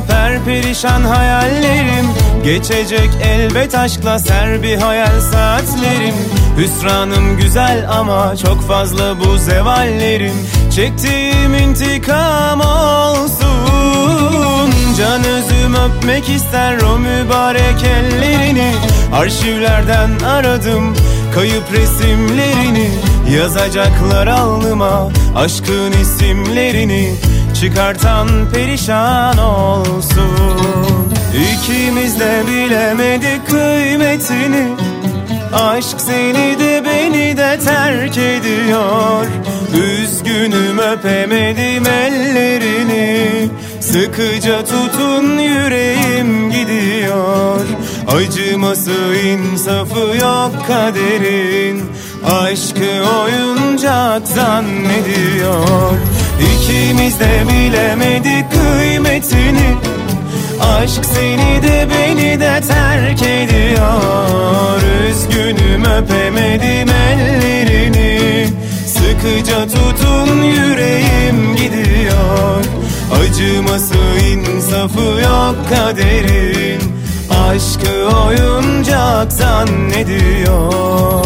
[0.00, 2.06] ama perperişan hayallerim.
[2.44, 6.14] Geçecek elbet aşkla ser bir hayal saatlerim.
[6.58, 10.34] Hüsranım güzel ama çok fazla bu zevallerim.
[10.76, 13.50] Çektiğim intikam olsun.
[14.98, 18.72] Can özüm öpmek ister o mübarek ellerini.
[19.12, 20.96] Arşivlerden aradım
[21.34, 22.90] kayıp resimlerini.
[23.36, 27.14] Yazacaklar alnıma aşkın isimlerini
[27.60, 31.12] Çıkartan perişan olsun.
[31.34, 34.76] İkimiz de bilemedik kıymetini.
[35.52, 39.26] Aşk seni de beni de terk ediyor.
[39.74, 43.48] Üzgünüm öpemedim ellerini.
[43.80, 47.60] Sıkıca tutun yüreğim gidiyor.
[48.08, 51.82] Acıması insafı yok kaderin.
[52.24, 55.98] Aşkı oyuncak zannediyor
[56.40, 59.76] İkimiz de bilemedik kıymetini.
[60.60, 64.82] Aşk seni de beni de terk ediyor.
[65.10, 68.48] Üzgünüm öpemedim ellerini.
[68.86, 72.64] Sıkıca tutun yüreğim gidiyor.
[73.22, 73.94] Acıması
[74.26, 76.80] insafı yok kaderin.
[77.30, 81.24] Aşkı oyuncak zannediyor.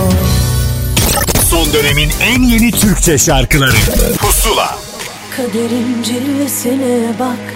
[1.50, 3.76] Son dönemin en yeni Türkçe şarkıları.
[4.18, 4.83] Pusula
[5.36, 7.54] Kaderin cilvesine bak.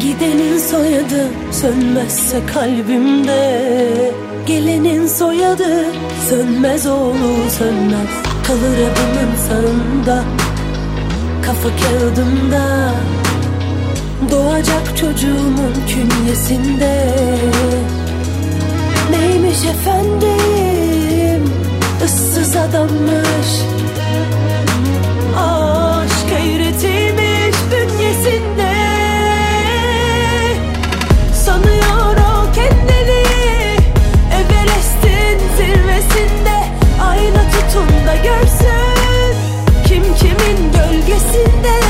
[0.00, 4.12] Gidenin soyadı sönmezse kalbimde.
[4.46, 5.84] Gelenin soyadı
[6.28, 8.08] sönmez oğlu sönmez.
[8.46, 10.24] Kalır adımın sağında
[11.42, 12.94] Kafa kağıdımda.
[14.30, 17.14] Doğacak çocuğumun künyesinde.
[19.10, 21.52] Neymiş efendim?
[22.04, 23.75] Issız adammış
[38.40, 39.36] görsün
[39.86, 41.85] Kim kimin gölgesinde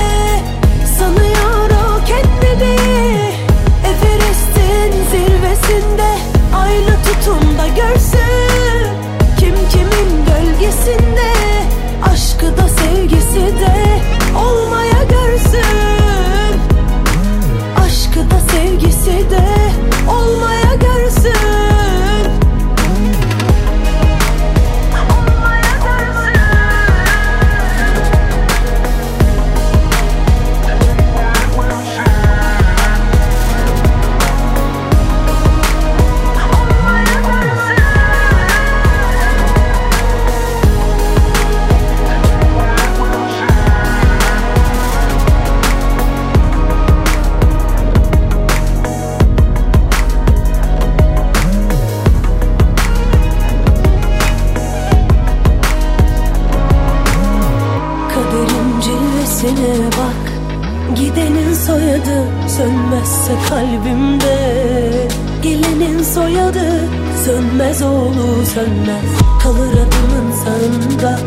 [68.56, 69.10] sönmez.
[69.42, 71.18] Kalır adımın sağında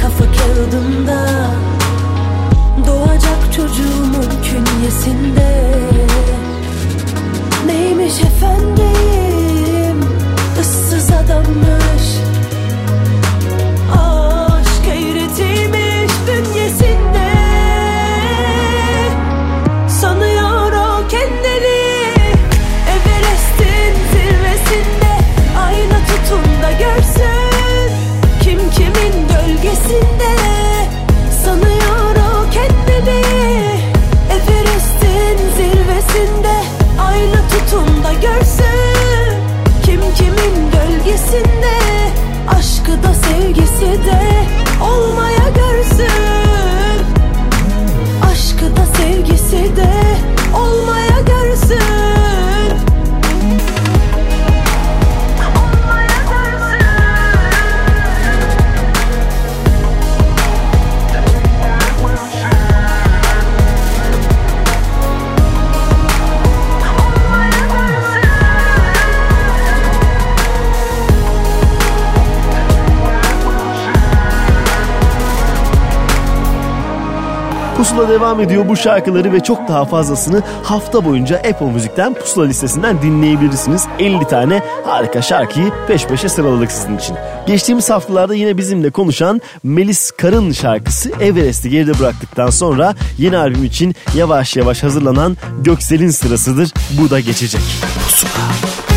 [0.00, 1.26] Kafa kağıdımda
[2.86, 5.80] Doğacak çocuğumun künyesinde.
[7.66, 9.35] Neymiş efendim
[78.16, 78.68] devam ediyor.
[78.68, 83.86] Bu şarkıları ve çok daha fazlasını hafta boyunca Apple Müzik'ten Pusula listesinden dinleyebilirsiniz.
[83.98, 87.16] 50 tane harika şarkıyı peş peşe sıraladık sizin için.
[87.46, 93.94] Geçtiğimiz haftalarda yine bizimle konuşan Melis Karın şarkısı Everest'i geride bıraktıktan sonra yeni albüm için
[94.14, 96.72] yavaş yavaş hazırlanan Göksel'in sırasıdır.
[97.00, 97.62] Bu da geçecek.
[98.08, 98.95] Pusula.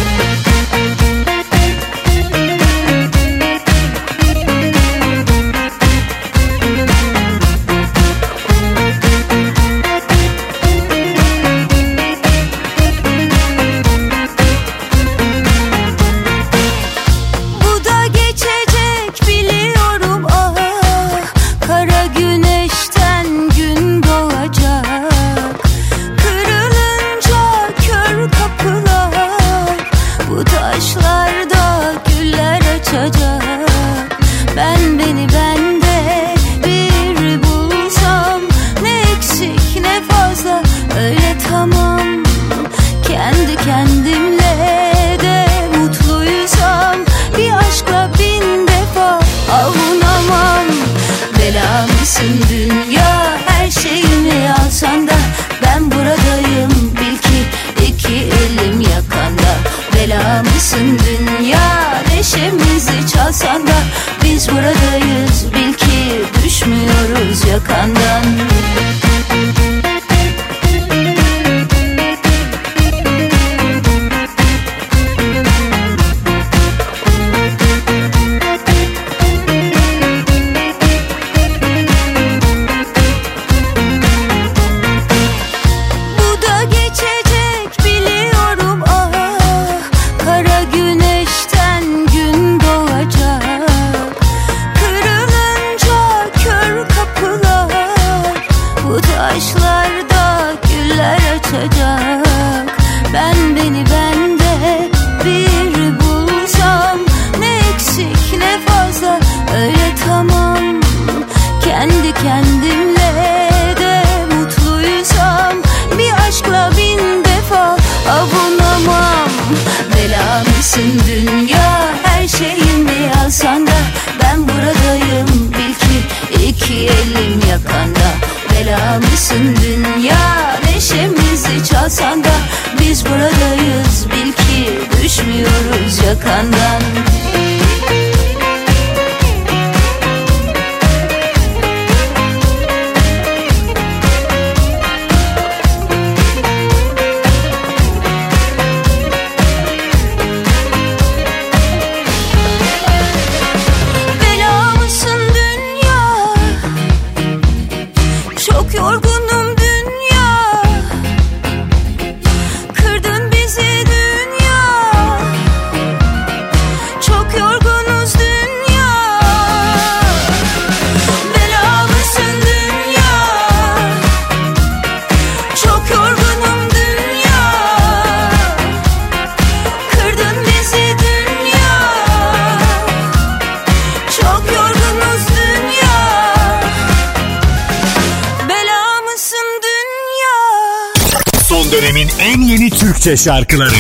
[193.00, 193.72] Türkçe şarkıları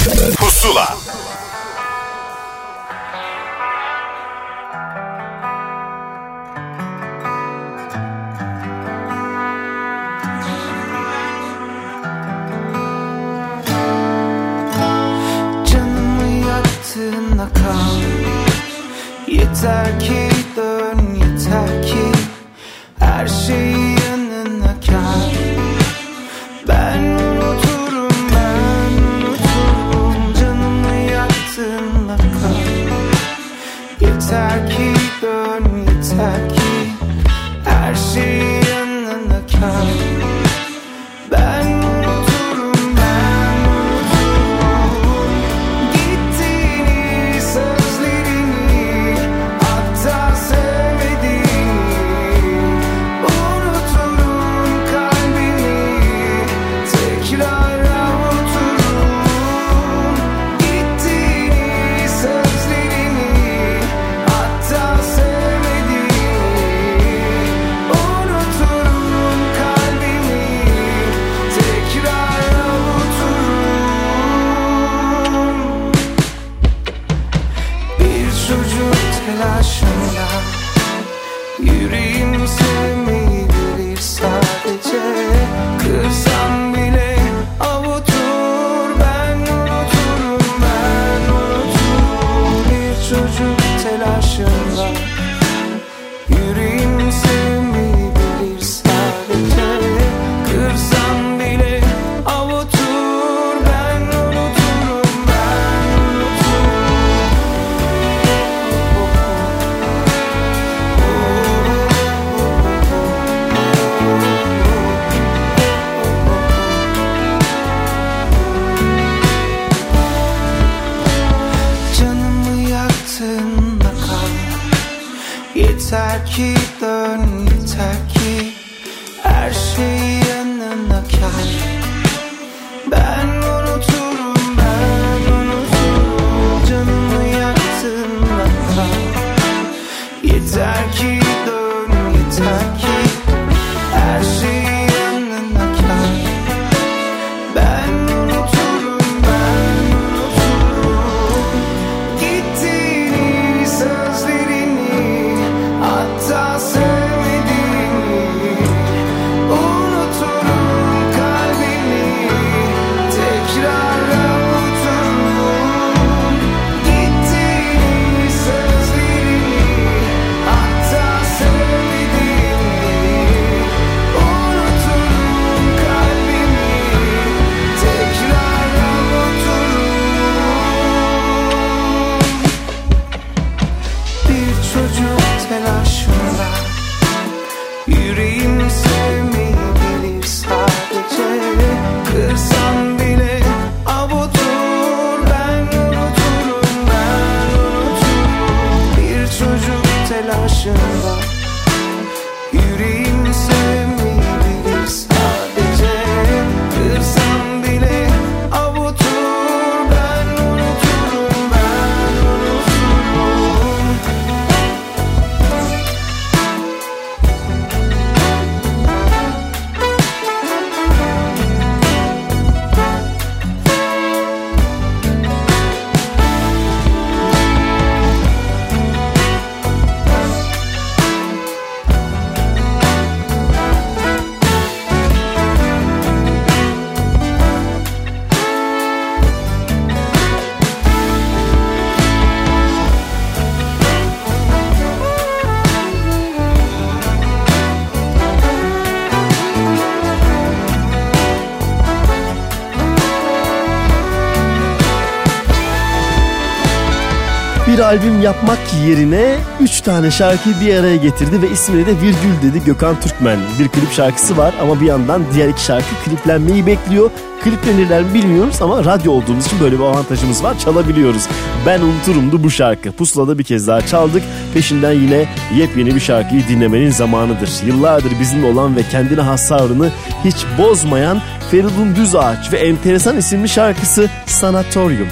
[257.89, 262.99] albüm yapmak yerine 3 tane şarkıyı bir araya getirdi ve ismini de Virgül dedi Gökhan
[262.99, 263.39] Türkmen.
[263.59, 267.11] Bir klip şarkısı var ama bir yandan diğer iki şarkı kliplenmeyi bekliyor.
[267.43, 271.27] Kliplenirler mi bilmiyoruz ama radyo olduğumuz için böyle bir avantajımız var çalabiliyoruz.
[271.65, 272.91] Ben unuturumdu bu şarkı.
[272.91, 274.23] Pusula'da bir kez daha çaldık.
[274.53, 275.25] Peşinden yine
[275.55, 277.49] yepyeni bir şarkıyı dinlemenin zamanıdır.
[277.65, 279.89] Yıllardır bizimle olan ve kendine has savrını
[280.25, 281.21] hiç bozmayan
[281.51, 285.07] Feridun Düzağaç ve enteresan isimli şarkısı Sanatorium.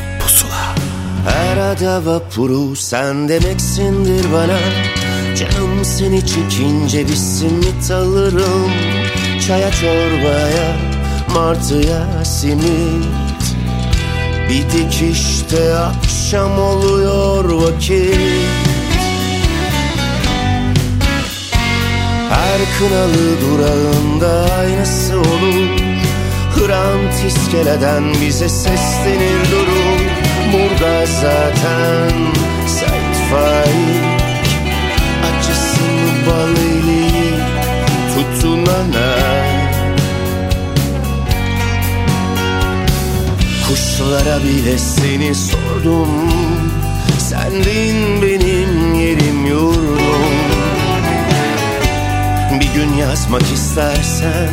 [1.67, 4.59] Arada vapuru sen demeksindir bana.
[5.35, 8.71] Canım seni çekince bir simit alırım.
[9.47, 10.75] Çaya çorbaya
[11.33, 13.55] martıya simit.
[14.49, 18.19] Bir dikişte akşam oluyor vakit.
[22.29, 25.79] Her kınalı durağında aynası olur.
[26.55, 29.96] Hrant iskeleden bize seslenir durur
[30.57, 32.11] Burada zaten.
[32.67, 34.03] Sait Faik
[35.27, 37.43] Acısını bal eleyip
[38.13, 39.15] tutunana.
[43.67, 46.09] Kuşlara bile seni sordum
[47.19, 49.97] Sendin benim yerim yurdum.
[52.59, 54.49] Bir gün yazmak istersen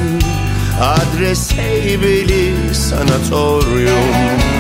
[0.81, 4.54] Adres Heybeli Sanatoryum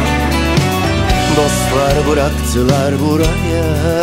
[1.37, 4.03] Dostlar bıraktılar buraya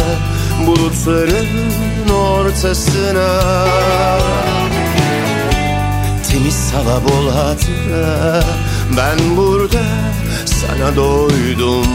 [0.68, 1.48] Bulutların
[2.12, 3.30] ortasına.
[6.32, 8.44] Temiz hava bol hatıra
[8.98, 9.84] Ben burada
[10.46, 11.88] sana doydum.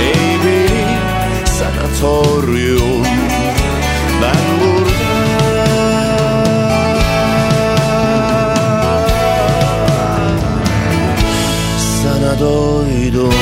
[0.00, 3.04] Ey benim sanatoryum
[4.22, 4.96] Ben burada.
[12.02, 13.34] Sana doydum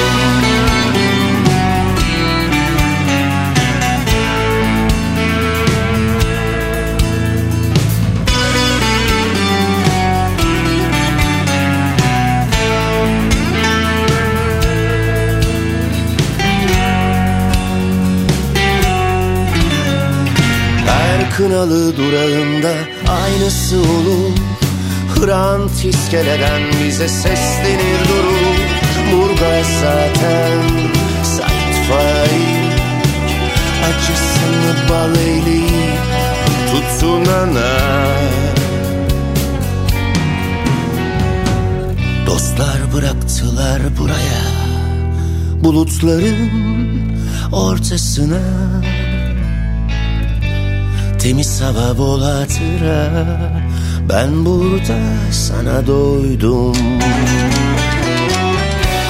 [21.37, 22.75] kınalı durağında
[23.09, 24.37] aynısı olur.
[25.15, 28.57] Hrant iskeleden bize seslenir durur.
[29.13, 30.63] Burgaz zaten
[31.25, 32.75] Sait Faik.
[33.85, 36.01] Acısını bal eyleyip
[36.71, 37.75] tutunana
[42.27, 44.45] Dostlar bıraktılar buraya.
[45.65, 46.51] Bulutların
[47.53, 48.41] ortasına
[51.25, 53.11] Temiz hava bol hatıra.
[54.09, 54.99] Ben burada
[55.33, 56.77] sana doydum.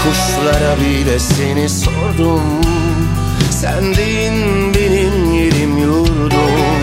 [0.02, 2.42] Kuşlara bile seni sordum.
[3.50, 4.34] Sendin
[4.74, 6.80] benim yerim yurdum.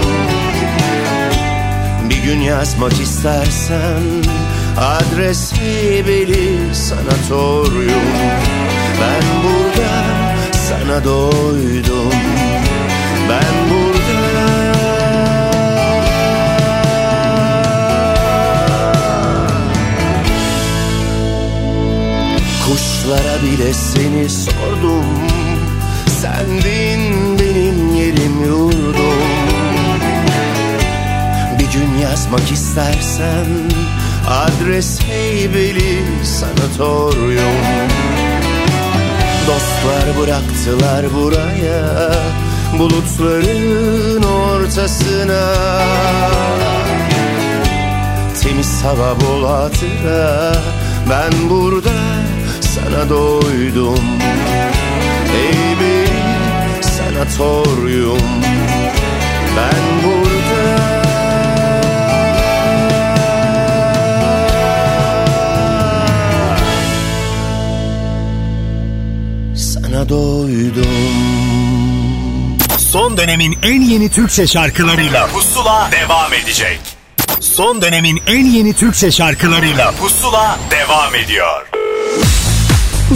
[2.09, 4.03] Bir gün yazmak istersen
[4.77, 8.09] Adresi beli sanatoryum
[9.01, 9.91] Ben burada
[10.53, 12.13] sana doydum.
[13.29, 13.90] Ben burada
[23.01, 25.05] Kuşlara bile seni sordum.
[26.21, 29.21] Sendin benim yerim yurdum.
[31.59, 33.45] Bir gün yazmak istersen
[34.29, 37.89] Adres Heybeli Sanatoryum.
[39.47, 42.11] Dostlar bıraktılar buraya
[42.79, 45.53] Bulutların ortasına.
[48.41, 50.53] Temiz hava bol hatıra
[51.09, 52.00] Ben burada
[52.91, 53.99] sana doydum
[55.79, 56.11] bir
[56.83, 58.19] sanatoryum
[59.57, 60.81] Ben burada
[69.55, 70.85] Sana doydum
[72.77, 76.79] Son dönemin en yeni Türkçe şarkılarıyla Pusula devam edecek.
[77.39, 81.70] Son dönemin en yeni Türkçe şarkılarıyla Pusula devam ediyor.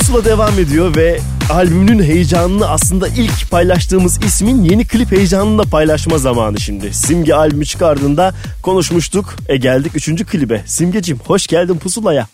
[0.05, 1.17] Pusula devam ediyor ve
[1.53, 6.93] albümünün heyecanını aslında ilk paylaştığımız ismin yeni klip heyecanını da paylaşma zamanı şimdi.
[6.93, 8.33] Simge albümü çıkardığında
[8.63, 9.25] konuşmuştuk.
[9.47, 10.25] E geldik 3.
[10.25, 10.61] klibe.
[10.65, 12.27] Simgecim hoş geldin Pusula'ya.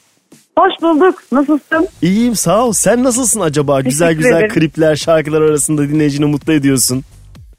[0.58, 1.24] Hoş bulduk.
[1.32, 1.88] Nasılsın?
[2.02, 2.72] İyiyim sağ ol.
[2.72, 3.82] Sen nasılsın acaba?
[3.82, 4.54] güzel Teşekkür güzel ederim.
[4.54, 7.04] klipler, şarkılar arasında dinleyicini mutlu ediyorsun.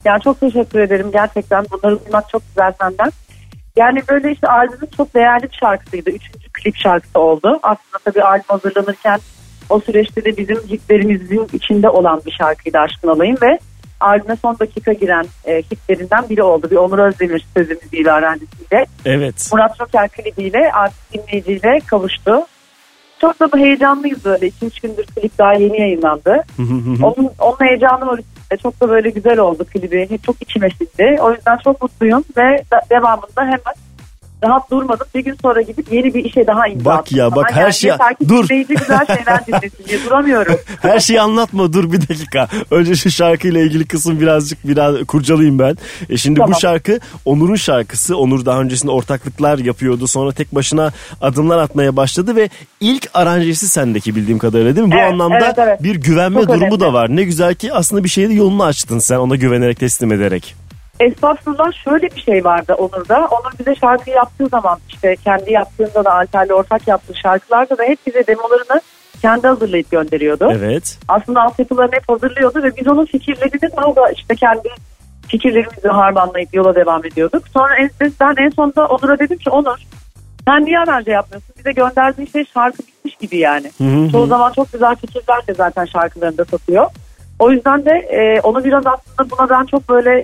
[0.05, 1.65] Ya çok teşekkür ederim gerçekten.
[1.71, 3.11] Bunları duymak çok güzel senden.
[3.75, 6.09] Yani böyle işte albümün çok değerli bir şarkısıydı.
[6.09, 7.59] Üçüncü klip şarkısı oldu.
[7.63, 9.19] Aslında tabii albüm hazırlanırken
[9.69, 13.59] o süreçte de bizim hitlerimizin içinde olan bir şarkıydı Aşkın Olayım ve
[13.99, 16.67] albüme son dakika giren e, hitlerinden biri oldu.
[16.71, 18.85] Bir Onur Özdemir sözü müziğiyle aranjesiyle.
[19.05, 19.49] Evet.
[19.53, 22.45] Murat Roker klibiyle artık dinleyiciyle kavuştu.
[23.21, 24.47] Çok da heyecanlıyız böyle.
[24.47, 26.43] 2-3 gündür klip daha yeni yayınlandı.
[27.03, 28.57] onun, onun heyecanı var üstünde.
[28.63, 30.19] Çok da böyle güzel oldu klibi.
[30.25, 31.17] Çok içime sindi.
[31.21, 33.73] O yüzden çok mutluyum ve da- devamında hemen
[34.43, 35.07] rahat durmadım.
[35.15, 37.91] Bir gün sonra gidip yeni bir işe daha imza Bak ya, bak her yani şey-
[38.29, 38.47] dur.
[38.49, 40.55] güzel şeyler dinlesin diye duramıyorum.
[40.81, 42.47] Her şeyi anlatma dur bir dakika.
[42.71, 45.77] Önce şu şarkıyla ilgili kısım birazcık biraz kurcalayayım ben.
[46.09, 46.59] E şimdi bu Tamam.
[46.59, 48.17] şarkı Onur'un şarkısı.
[48.17, 50.07] Onur daha öncesinde ortaklıklar yapıyordu.
[50.07, 50.91] Sonra tek başına
[51.21, 54.93] adımlar atmaya başladı ve ilk aranjesi sendeki bildiğim kadarıyla değil mi?
[54.93, 55.83] Bu Evet, anlamda evet, evet.
[55.83, 56.79] bir güvenme Çok durumu önemli.
[56.79, 57.15] da var.
[57.15, 60.55] Ne güzel ki aslında bir şeyde yolunu açtın sen ona güvenerek teslim ederek.
[61.03, 63.27] Estağfurullah şöyle bir şey vardı Onur'da.
[63.31, 67.99] Onur bize şarkı yaptığı zaman işte kendi yaptığında da Alper'le ortak yaptığı şarkılarda da hep
[68.07, 68.81] bize demolarını
[69.21, 70.51] kendi hazırlayıp gönderiyordu.
[70.57, 70.99] Evet.
[71.07, 74.69] Aslında altyapılarını hep hazırlıyordu ve biz onun fikirlerini daha da işte kendi
[75.27, 77.47] fikirlerimizi harmanlayıp yola devam ediyorduk.
[77.47, 77.89] Sonra en,
[78.19, 79.77] ben en sonunda Onur'a dedim ki Onur
[80.47, 81.55] sen niye aranje yapmıyorsun?
[81.57, 83.71] Bize gönderdiğin şey şarkı bitmiş gibi yani.
[83.77, 84.11] Hı hı.
[84.11, 86.85] Çoğu zaman çok güzel fikirler de zaten şarkılarında satıyor.
[87.39, 90.21] O yüzden de e, onu biraz aslında buna ben çok böyle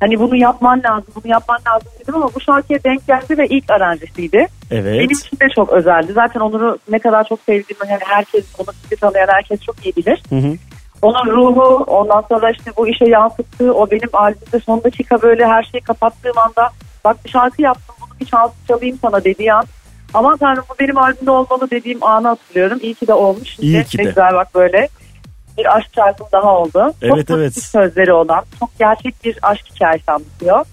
[0.00, 3.70] hani bunu yapman lazım, bunu yapman lazım dedim ama bu şarkıya denk geldi ve ilk
[3.70, 4.46] aranjesiydi.
[4.70, 4.98] Evet.
[4.98, 6.12] Benim için de çok özeldi.
[6.12, 10.22] Zaten Onur'u ne kadar çok sevdiğimi yani herkes, onu sizi tanıyan herkes çok iyi bilir.
[10.28, 10.56] Hı hı.
[11.02, 15.62] Onun ruhu, ondan sonra işte bu işe yansıttığı, o benim albümde son dakika böyle her
[15.62, 16.70] şeyi kapattığım anda
[17.04, 19.64] bak bir şarkı yaptım bunu bir şans çalayım sana dediği an.
[20.14, 22.78] Aman tanrım bu benim albümde olmalı dediğim anı hatırlıyorum.
[22.82, 23.58] İyi ki de olmuş.
[23.58, 24.08] İyi ki ne de.
[24.08, 24.88] güzel bak böyle
[25.58, 26.94] bir aşk şarkım daha oldu.
[27.02, 27.54] Evet, çok evet.
[27.54, 30.64] sözleri olan, çok gerçek bir aşk hikayesi anlatıyor.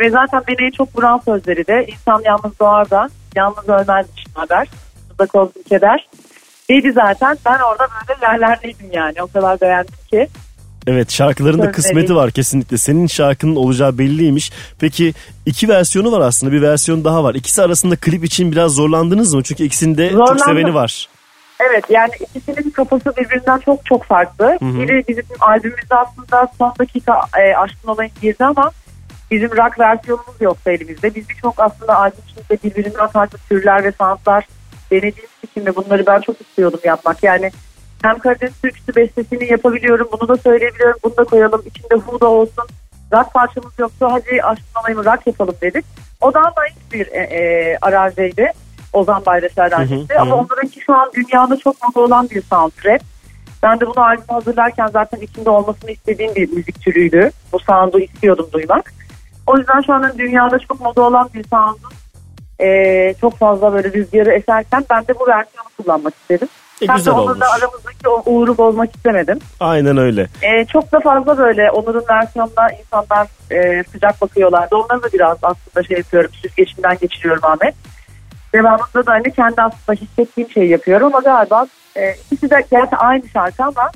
[0.00, 4.68] Ve zaten beni en çok vuran sözleri de insan yalnız doğar da yalnız ölmezmiş haber.
[5.12, 6.08] Uzak olsun keder.
[6.70, 10.28] Dedi zaten ben orada böyle yerlerdeydim yani o kadar beğendim ki.
[10.86, 12.78] Evet şarkıların da kısmeti var kesinlikle.
[12.78, 14.52] Senin şarkının olacağı belliymiş.
[14.78, 15.14] Peki
[15.46, 17.34] iki versiyonu var aslında bir versiyon daha var.
[17.34, 19.42] İkisi arasında klip için biraz zorlandınız mı?
[19.42, 21.08] Çünkü ikisinde çok seveni var.
[21.70, 24.44] Evet yani ikisinin kafası birbirinden çok çok farklı.
[24.44, 24.78] Hı hı.
[24.78, 28.70] Biri bizim albümümüzde aslında son dakika e, aşkın olayın girdi ama
[29.30, 31.14] bizim rock versiyonumuz yoktu elimizde.
[31.14, 34.46] Biz birçok aslında albüm içinde birbirinden farklı türler ve sanatlar
[34.90, 37.22] denediğimiz için ve bunları ben çok istiyordum yapmak.
[37.22, 37.50] Yani
[38.02, 41.62] hem Karadeniz türküsü bestesini yapabiliyorum, bunu da söyleyebiliyorum, bunu da koyalım.
[41.66, 42.64] İçinde Huda olsun.
[43.12, 45.84] Rock parçamız yoktu, hadi aşkın olayım rock yapalım dedik.
[46.20, 48.52] O daha naif bir e, e, aranjeydi.
[48.92, 50.14] Ozan Bayraş aranjesi.
[50.14, 50.20] hı.
[50.20, 53.04] Ama onlarınki şu an dünyada çok moda olan bir soundtrack.
[53.62, 57.30] Ben de bunu albüm hazırlarken zaten içinde olmasını istediğim bir müzik türüydü.
[57.52, 58.92] Bu sound'u istiyordum duymak.
[59.46, 61.90] O yüzden şu an dünyada çok moda olan bir sound'un
[62.66, 66.48] e, çok fazla böyle rüzgarı eserken ben de bu versiyonu kullanmak istedim.
[66.82, 67.38] E, Hem güzel de olmuş.
[67.58, 69.38] aramızdaki o uğuru bozmak istemedim.
[69.60, 70.26] Aynen öyle.
[70.42, 74.76] E, çok da fazla böyle Onur'un versiyonuna insanlar e, sıcak bakıyorlardı.
[74.76, 76.30] Onları da biraz aslında şey yapıyorum.
[76.42, 77.74] Süzgeçimden geçiriyorum Ahmet.
[78.54, 81.66] Devamında da hani kendi aslında hissettiğim şeyi yapıyorum ama galiba
[81.96, 83.90] e, ikisi de gerçi aynı şarkı ama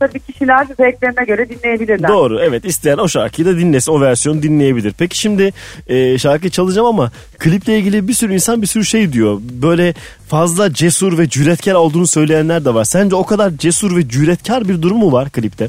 [0.00, 2.08] tabii kişiler zevklerine göre dinleyebilirler.
[2.08, 4.94] Doğru evet isteyen o şarkıyı da dinlesin o versiyonu dinleyebilir.
[4.98, 5.52] Peki şimdi
[5.86, 9.40] e, şarkı çalacağım ama kliple ilgili bir sürü insan bir sürü şey diyor.
[9.42, 9.94] Böyle
[10.28, 12.84] fazla cesur ve cüretkar olduğunu söyleyenler de var.
[12.84, 15.68] Sence o kadar cesur ve cüretkar bir durum mu var klipte?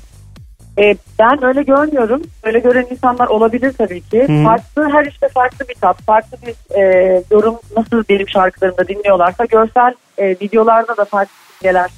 [0.78, 2.22] E, ben öyle görmüyorum.
[2.44, 4.24] Öyle gören insanlar olabilir tabii ki.
[4.24, 4.44] Hı.
[4.44, 9.94] Farklı her işte farklı bir tat, farklı bir e, yorum nasıl benim şarkılarımda dinliyorlarsa görsel
[10.18, 11.92] e, videolarda da farklı simgeler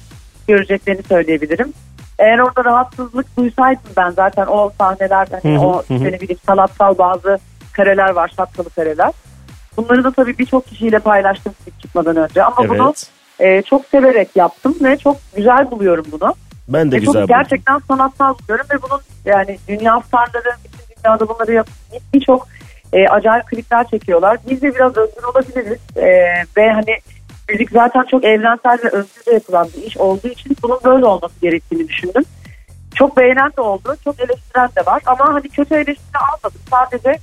[0.48, 1.72] göreceklerini söyleyebilirim.
[2.18, 6.40] Eğer orada rahatsızlık duysaydım ben zaten o sahneler hani Hı hı, o hı ne bileyim
[6.46, 7.38] sanatsal bazı
[7.72, 9.12] kareler var, şapkalı kareler.
[9.76, 12.70] Bunları da tabii birçok kişiyle paylaştım çıkmadan önce ama Evet.
[12.70, 12.94] bunu
[13.40, 16.34] e, çok severek yaptım ve çok güzel buluyorum bunu.
[16.68, 17.26] Ben de Ve güzel buldum.
[17.26, 21.68] gerçekten sanatsal buluyorum ve bunun yani dünya starları bütün dünyada bunları yap
[22.14, 22.48] birçok
[22.92, 24.38] e, acayip klipler çekiyorlar.
[24.50, 26.06] Biz de biraz özgür olabiliriz E,
[26.56, 26.98] ve hani
[27.48, 31.88] müzik zaten çok evrensel ve özgürce yapılan bir iş olduğu için bunun böyle olması gerektiğini
[31.88, 32.22] düşündüm.
[32.94, 36.60] Çok beğenen de oldu, çok eleştiren de var ama hani kötü eleştiri almadım.
[36.70, 37.18] Sadece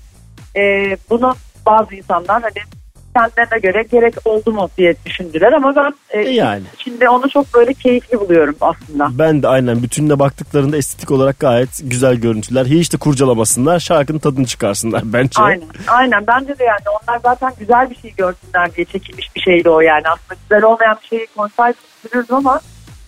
[0.55, 0.61] e,
[1.09, 1.35] bunu
[1.65, 2.80] bazı insanlar hani
[3.15, 6.63] kendilerine göre gerek oldu mu diye düşündüler ama ben e, yani.
[6.79, 9.09] içinde onu çok böyle keyifli buluyorum aslında.
[9.11, 12.65] Ben de aynen bütününe baktıklarında estetik olarak gayet güzel görüntüler.
[12.65, 15.41] Hiç de kurcalamasınlar şarkının tadını çıkarsınlar bence.
[15.41, 15.67] Aynen.
[15.87, 16.27] Aynen.
[16.27, 20.03] Bence de yani onlar zaten güzel bir şey görsünler diye çekilmiş bir şeydi o yani.
[20.07, 22.59] Aslında güzel olmayan bir şeyi konser tutturuyoruz ama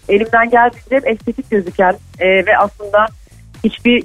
[0.10, 3.08] elimden geldiğince hep estetik gözüken e, ve aslında
[3.64, 4.04] hiçbir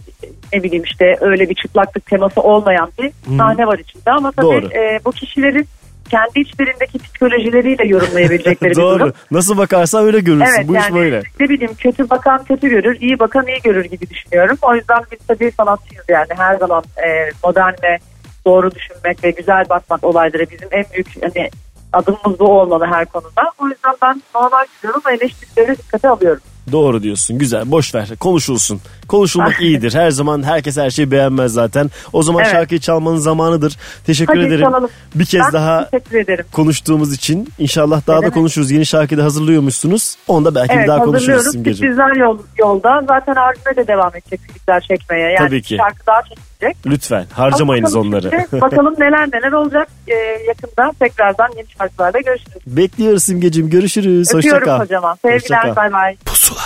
[0.52, 4.66] ne bileyim işte öyle bir çıplaklık teması olmayan bir sahne var içinde ama tabii Doğru.
[4.66, 5.68] e, bu kişilerin
[6.10, 8.98] kendi içlerindeki psikolojileriyle yorumlayabilecekleri bir Doğru.
[8.98, 9.12] durum.
[9.30, 10.52] Nasıl bakarsan öyle görürsün.
[10.56, 11.22] Evet Bu iş yani böyle.
[11.40, 14.58] ne bileyim kötü bakan kötü görür, iyi bakan iyi görür gibi düşünüyorum.
[14.62, 17.98] O yüzden biz tabii sanatçıyız yani her zaman e, modern ve
[18.46, 21.50] doğru düşünmek ve güzel bakmak olaylara bizim en büyük hani
[21.92, 23.52] adımımız bu olmalı her konuda.
[23.58, 26.42] O yüzden ben normal görüyorum ve eleştirileri dikkate alıyorum.
[26.72, 27.38] Doğru diyorsun.
[27.38, 27.70] Güzel.
[27.70, 28.08] Boş ver.
[28.20, 28.80] Konuşulsun.
[29.08, 29.94] Konuşulmak iyidir.
[29.94, 31.90] Her zaman herkes her şeyi beğenmez zaten.
[32.12, 32.52] O zaman Evet.
[32.52, 33.76] şarkıyı çalmanın zamanıdır.
[34.06, 34.64] Teşekkür Hadi ederim.
[34.64, 34.90] çalalım.
[35.14, 36.44] Bir kez Ben daha teşekkür ederim.
[36.52, 38.34] konuştuğumuz için inşallah daha da demek?
[38.34, 38.70] konuşuruz.
[38.70, 40.16] Yeni şarkıyı da hazırlıyormuşsunuz.
[40.28, 41.42] Onu da belki bir evet daha konuşuruz.
[41.52, 41.76] Simgeciğim.
[41.94, 43.02] Sürprizler yol, yolda.
[43.08, 45.30] Zaten albüme de devam edecek klipler çekmeye.
[45.32, 45.76] Yani Tabii ki.
[45.76, 46.76] şarkı daha çekilecek.
[46.86, 48.30] Lütfen harcamayınız Bakalım onları.
[48.50, 50.14] şimdi, bakalım neler neler olacak Ee,
[50.48, 50.92] yakında.
[51.00, 52.62] Tekrardan yeni şarkılarla görüşürüz.
[52.66, 53.70] Bekliyoruz Simgeciğim.
[53.70, 54.26] Görüşürüz.
[54.34, 54.78] Hoşça Öpüyorum kal.
[54.80, 55.16] kocaman.
[55.22, 56.16] Hoşça Sevgiler bay bay.
[56.30, 56.56] İnsan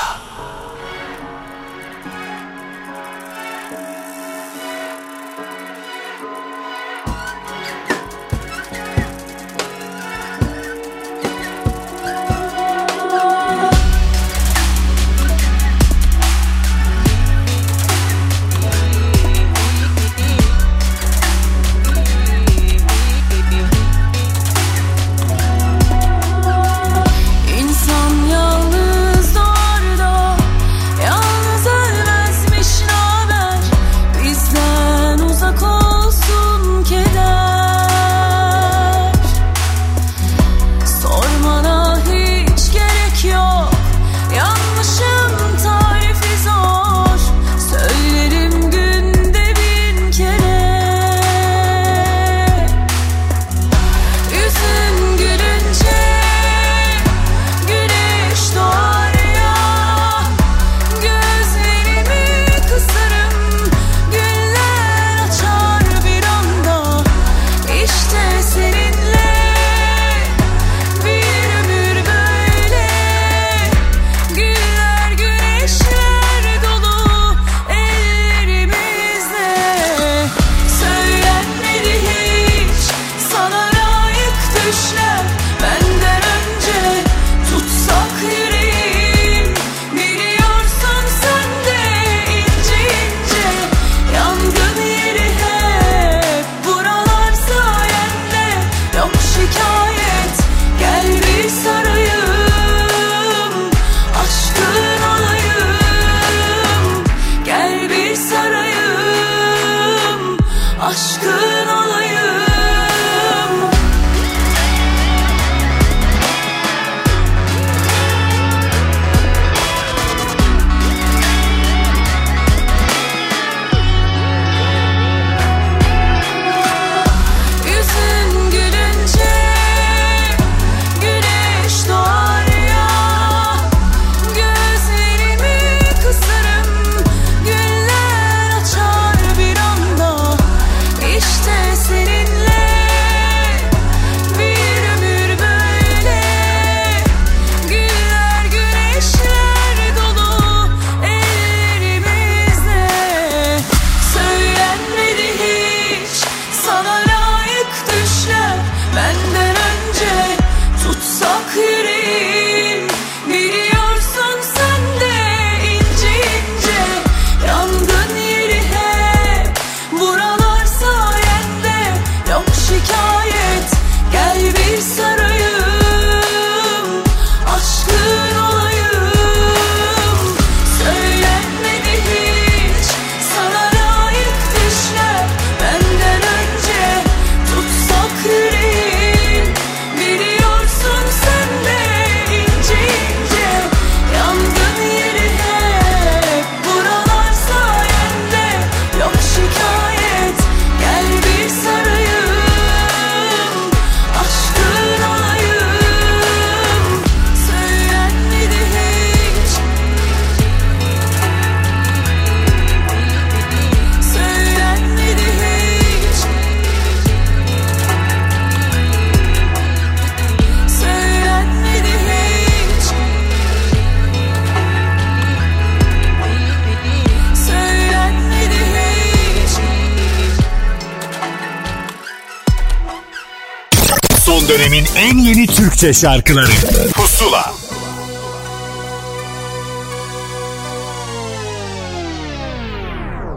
[235.83, 236.51] Türkçe şarkıları.
[236.95, 237.53] Pusula.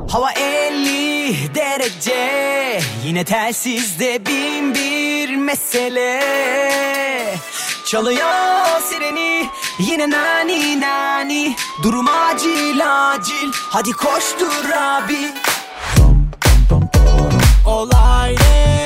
[0.10, 6.22] Hava 50 derece Yine telsizde bin bir mesele.
[7.86, 9.50] Çalıyor sireni
[9.80, 11.56] yine nani nani.
[11.84, 13.52] Durum acil acil.
[13.54, 15.32] Hadi koştur abi.
[17.66, 18.85] Olay ne?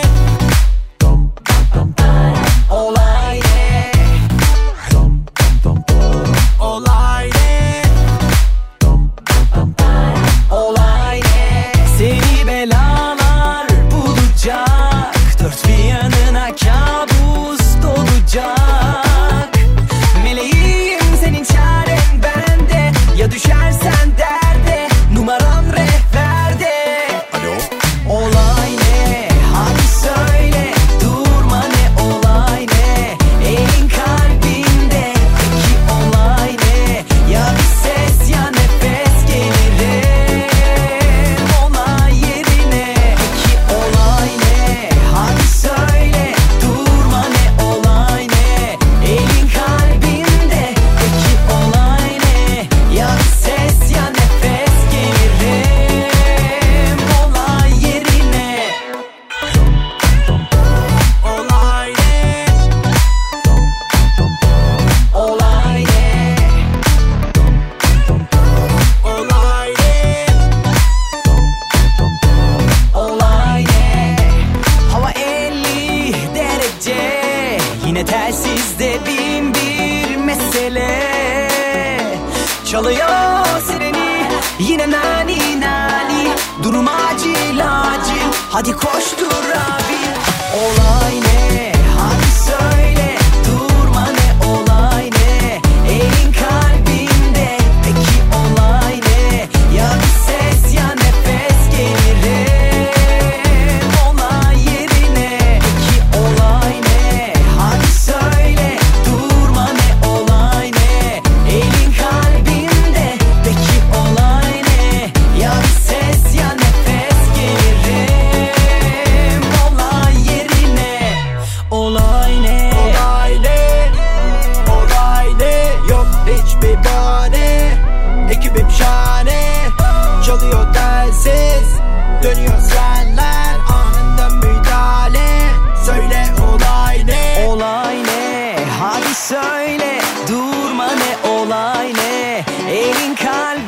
[139.14, 142.46] söyle Durma ne olay ne?
[142.70, 143.59] Elin kalbi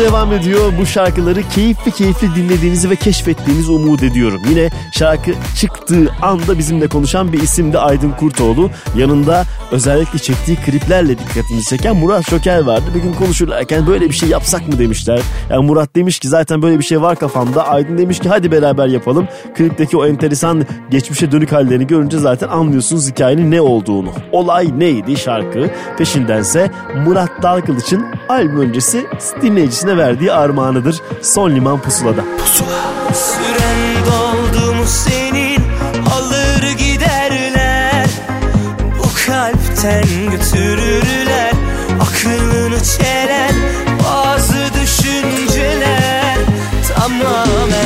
[0.00, 0.72] Devam ediyor.
[0.80, 4.42] Bu şarkıları keyifli keyifli dinlediğinizi ve keşfettiğinizi umut ediyorum.
[4.50, 8.70] Yine şarkı çıktığı anda bizimle konuşan bir isim de Aydın Kurtoğlu.
[8.96, 12.84] Yanında özellikle çektiği kliplerle dikkatimizi çeken Murat Şoker vardı.
[12.94, 15.20] Bir gün konuşurlarken böyle bir şey yapsak mı demişler.
[15.50, 17.68] Yani Murat demiş ki zaten böyle bir şey var kafamda.
[17.68, 19.28] Aydın demiş ki hadi beraber yapalım.
[19.54, 24.08] Klipteki o enteresan geçmişe dönük hallerini görünce zaten anlıyorsunuz hikayenin ne olduğunu.
[24.32, 25.70] Olay neydi şarkı?
[25.98, 26.70] Peşindense
[27.06, 29.06] Murat Dalkılıç'ın albüm öncesi
[29.86, 31.02] dinleyicisine verdiği armağanıdır.
[31.22, 32.24] Son Liman Pusula'da.
[32.38, 33.14] Pusula.
[33.14, 35.60] Süren doldu mu senin
[36.16, 38.06] alır giderler
[38.98, 41.52] Bu kalpten götürürler
[42.00, 43.54] aklını çelen
[44.04, 46.36] bazı düşünceler
[46.94, 47.85] Tamamen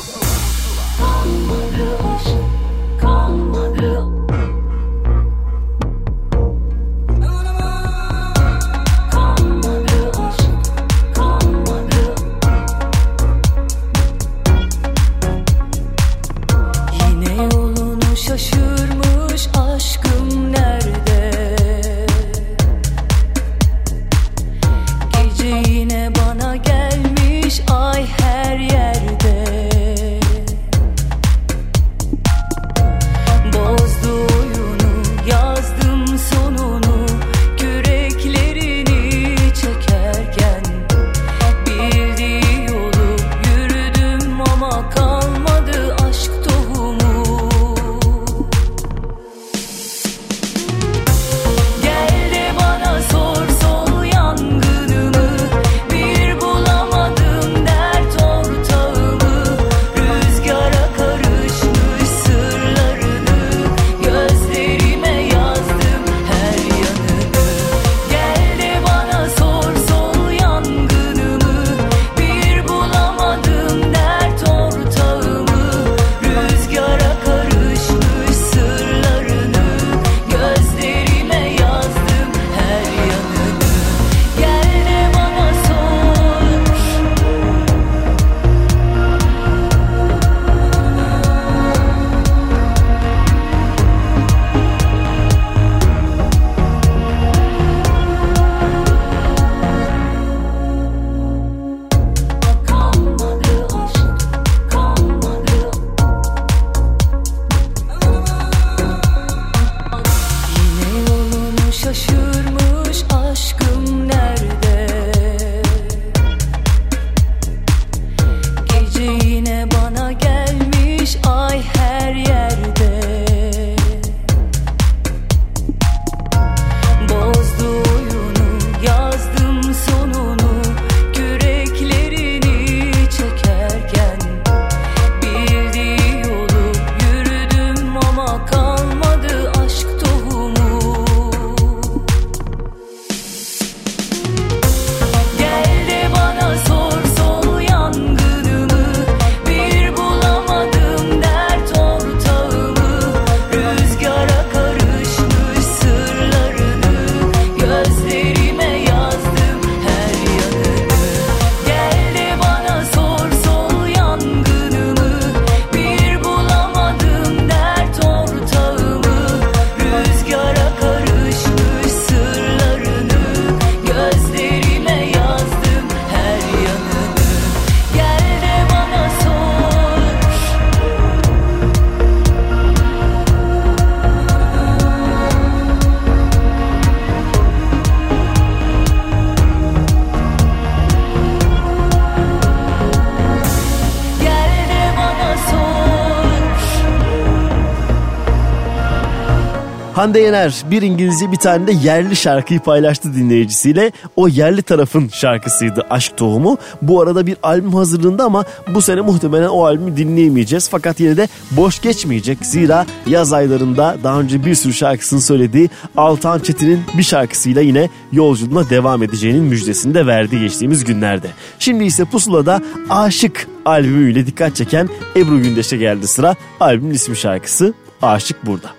[200.11, 203.91] Hande Yener bir İngilizce bir tane de yerli şarkıyı paylaştı dinleyicisiyle.
[204.15, 206.57] O yerli tarafın şarkısıydı Aşk Tohumu.
[206.81, 210.69] Bu arada bir albüm hazırlığında ama bu sene muhtemelen o albümü dinleyemeyeceğiz.
[210.69, 212.45] Fakat yine de boş geçmeyecek.
[212.45, 218.69] Zira yaz aylarında daha önce bir sürü şarkısını söylediği Altan Çetin'in bir şarkısıyla yine yolculuğuna
[218.69, 221.27] devam edeceğinin müjdesini de verdi geçtiğimiz günlerde.
[221.59, 226.35] Şimdi ise Pusula'da Aşık albümüyle dikkat çeken Ebru Gündeş'e geldi sıra.
[226.59, 228.70] Albümün ismi şarkısı Aşık burada.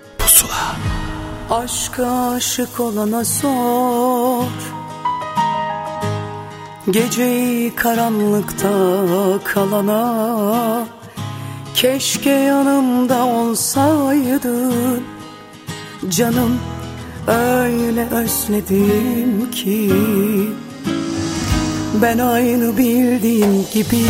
[1.53, 4.45] Aşka aşık olana sor.
[6.89, 8.69] Geceyi karanlıkta
[9.43, 10.87] kalana
[11.75, 15.03] Keşke yanımda olsaydın.
[16.09, 16.59] Canım
[17.27, 19.91] öyle özledim ki
[22.01, 24.05] Ben aynı bildiğin gibi.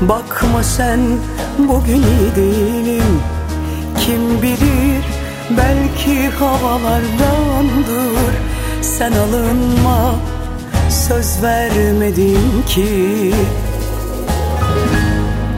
[0.00, 1.00] Bakma sen
[1.58, 3.31] bugün iyi değilim
[4.06, 5.04] Kim bilir
[5.50, 8.32] belki havalardandır.
[8.82, 10.14] Sen alınma
[11.08, 13.34] söz vermedim ki.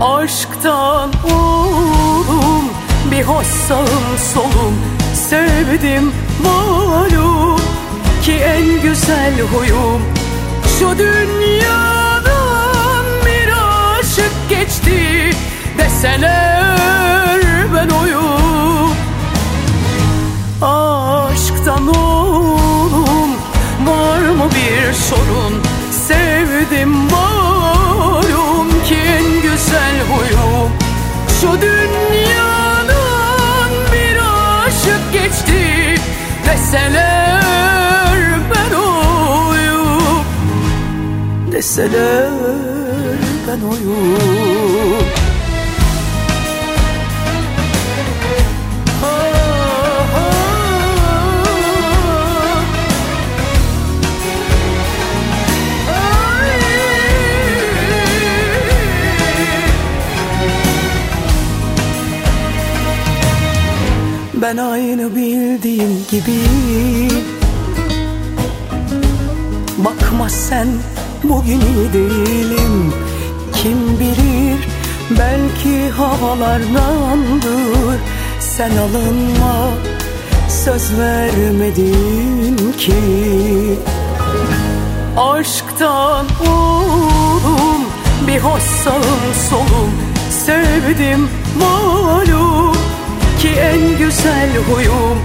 [0.00, 2.64] Aşktan oldum
[3.10, 4.74] bir hoş sağım solum.
[5.14, 6.12] Sevdim
[6.44, 7.60] malum
[8.22, 10.02] ki en güzel huyum.
[10.78, 12.24] Şu dünyadan
[13.26, 13.48] bir
[13.98, 15.30] aşık geçti
[15.78, 16.74] Deseler
[17.74, 18.33] ben oyum
[20.64, 23.30] Aşktan oğlum
[23.86, 25.62] var mı bir sorun?
[25.90, 30.70] Sevdim malum ki en güzel huyum.
[31.40, 32.94] Şu dünyadan
[33.92, 34.16] bir
[34.66, 35.94] aşık geçti
[36.46, 38.16] Deseler
[38.54, 40.24] ben oyum.
[41.52, 42.30] Deseler
[43.48, 45.23] ben oyum
[64.44, 66.38] Ben aynı bildiğin gibi.
[69.78, 70.68] Bakma sen
[71.22, 72.92] bugün iyi değilim.
[73.54, 74.68] Kim bilir
[75.10, 78.00] belki havalardandır
[78.40, 79.70] Sen alınma
[80.48, 82.94] söz vermedin ki.
[85.16, 87.84] Aşktan oğlum
[88.26, 89.90] bir hoş sağım solum.
[90.30, 92.83] Sevdim malum
[93.44, 95.18] ki en güzel huyum.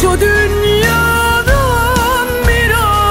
[0.00, 1.48] Şu dünyadan
[2.48, 2.70] bir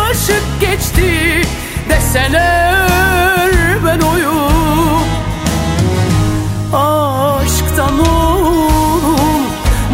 [0.10, 1.42] aşık geçti
[1.90, 3.52] Deseler
[3.86, 5.04] ben oyum.
[6.74, 9.46] Aşktan oğlum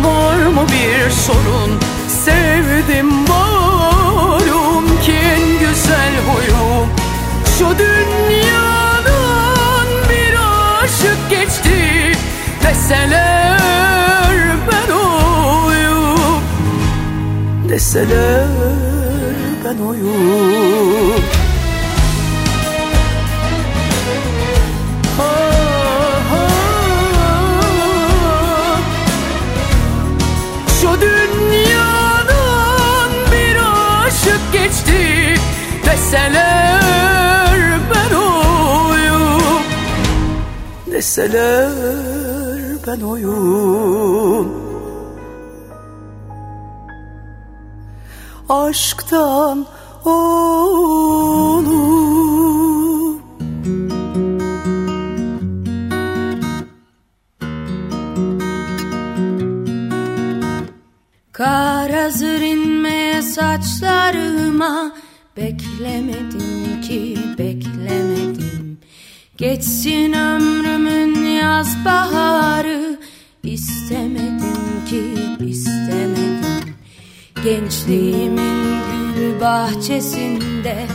[0.03, 1.79] var mı bir sorun?
[2.25, 6.89] Sevdim malum ki en güzel huyum.
[7.57, 9.07] Şu dünyadan
[10.09, 10.33] bir
[10.83, 12.11] aşık geçti
[12.63, 13.64] Deseler
[17.75, 18.47] Deseler
[19.65, 21.21] ben oyum.
[30.81, 31.51] Şu dünyadan
[33.31, 33.57] bir
[34.05, 35.35] aşık geçti
[35.85, 37.59] Deseler
[37.91, 39.63] ben oyum.
[40.91, 41.71] Deseler
[42.87, 44.64] ben oyum
[48.49, 49.65] Aşktan
[50.05, 51.75] oğlum
[61.31, 64.91] Kar hazır inmeye saçlarıma
[65.37, 68.79] Beklemedim ki beklemedim.
[69.37, 72.64] Geçsin ömrümün yaz baharı
[77.45, 78.81] Gençliğimin
[79.15, 80.87] gül bahçesinde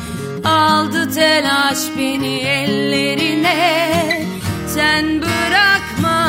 [0.44, 4.26] Aldı telaş beni ellerine.
[4.66, 6.19] Sen bırakma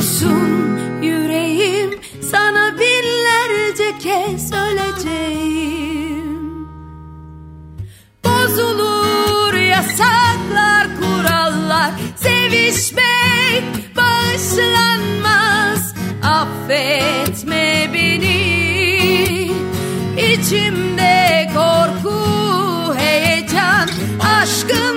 [0.00, 1.90] dursun yüreğim
[2.30, 6.30] sana binlerce kez öleceğim.
[8.24, 13.64] Bozulur yasaklar kurallar sevişmek
[13.96, 15.94] bağışlanmaz.
[16.22, 19.50] Affetme beni.
[20.16, 22.14] İçimde korku
[22.94, 23.88] heyecan
[24.20, 24.89] aşkın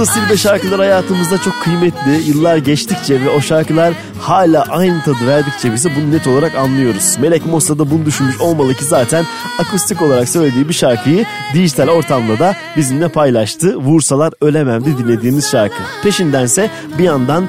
[0.00, 2.28] Yıldız Silbe şarkılar hayatımızda çok kıymetli.
[2.28, 7.16] Yıllar geçtikçe ve o şarkılar hala aynı tadı verdikçe bize bunu net olarak anlıyoruz.
[7.18, 9.24] Melek Mossa da bunu düşünmüş olmalı ki zaten
[9.58, 11.24] akustik olarak söylediği bir şarkıyı
[11.54, 13.76] dijital ortamda da bizimle paylaştı.
[13.76, 15.82] Vursalar ölememdi dinlediğimiz şarkı.
[16.02, 17.48] Peşindense bir yandan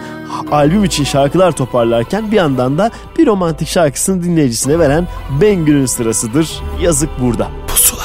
[0.51, 5.07] albüm için şarkılar toparlarken bir yandan da bir romantik şarkısını dinleyicisine veren
[5.41, 6.61] Bengü'nün sırasıdır.
[6.81, 7.47] Yazık burada.
[7.67, 8.00] Pusula.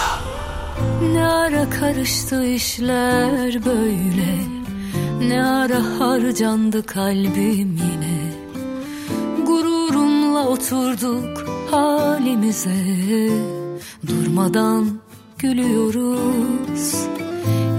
[1.57, 4.39] Ara karıştı işler böyle.
[5.29, 8.33] Ne ara harcandı kalbim yine.
[9.47, 13.31] Gururumla oturduk halimize.
[14.07, 14.99] Durmadan
[15.39, 16.95] gülüyoruz.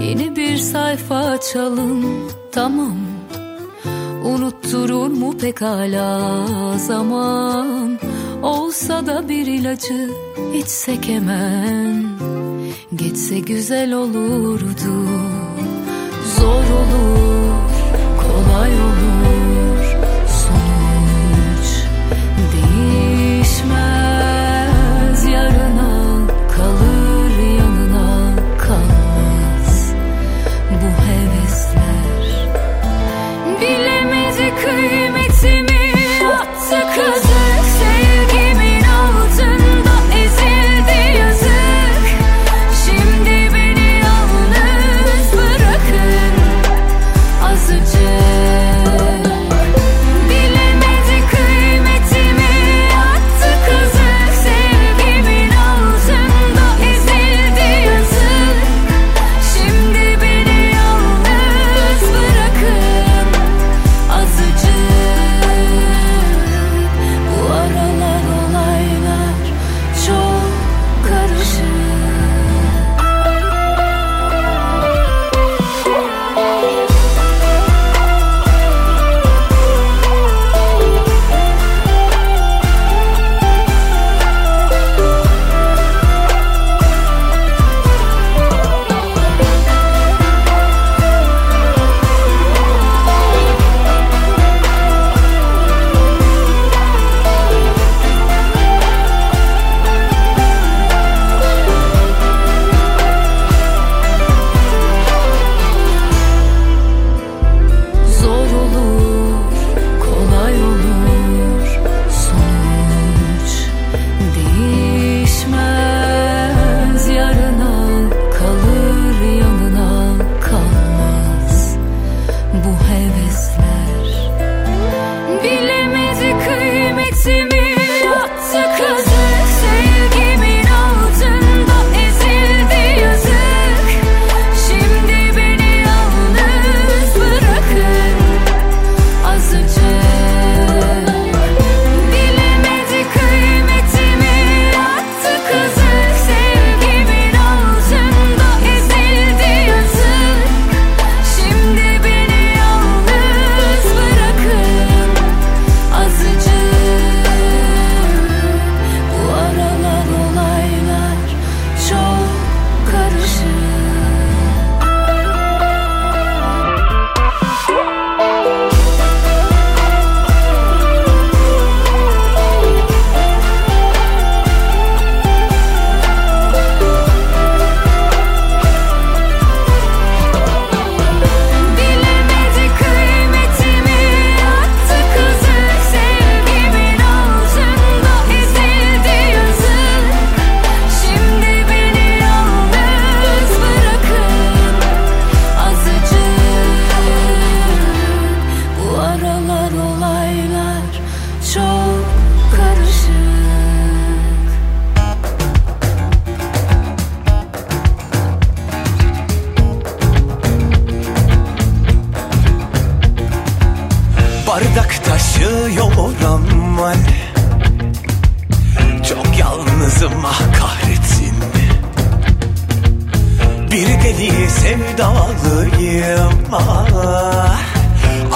[0.02, 2.96] Yeni bir sayfa açalım tamam.
[4.24, 6.46] Unutturur mu pekala
[6.78, 7.98] zaman?
[8.42, 10.10] Olsa da bir ilacı
[10.54, 12.37] içsek hemen
[12.96, 15.08] Geçse güzel olurdu.
[16.36, 17.70] Zor olur,
[18.22, 19.17] kolay olur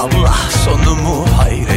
[0.03, 0.35] Allah
[0.65, 1.72] sonumu hayretsin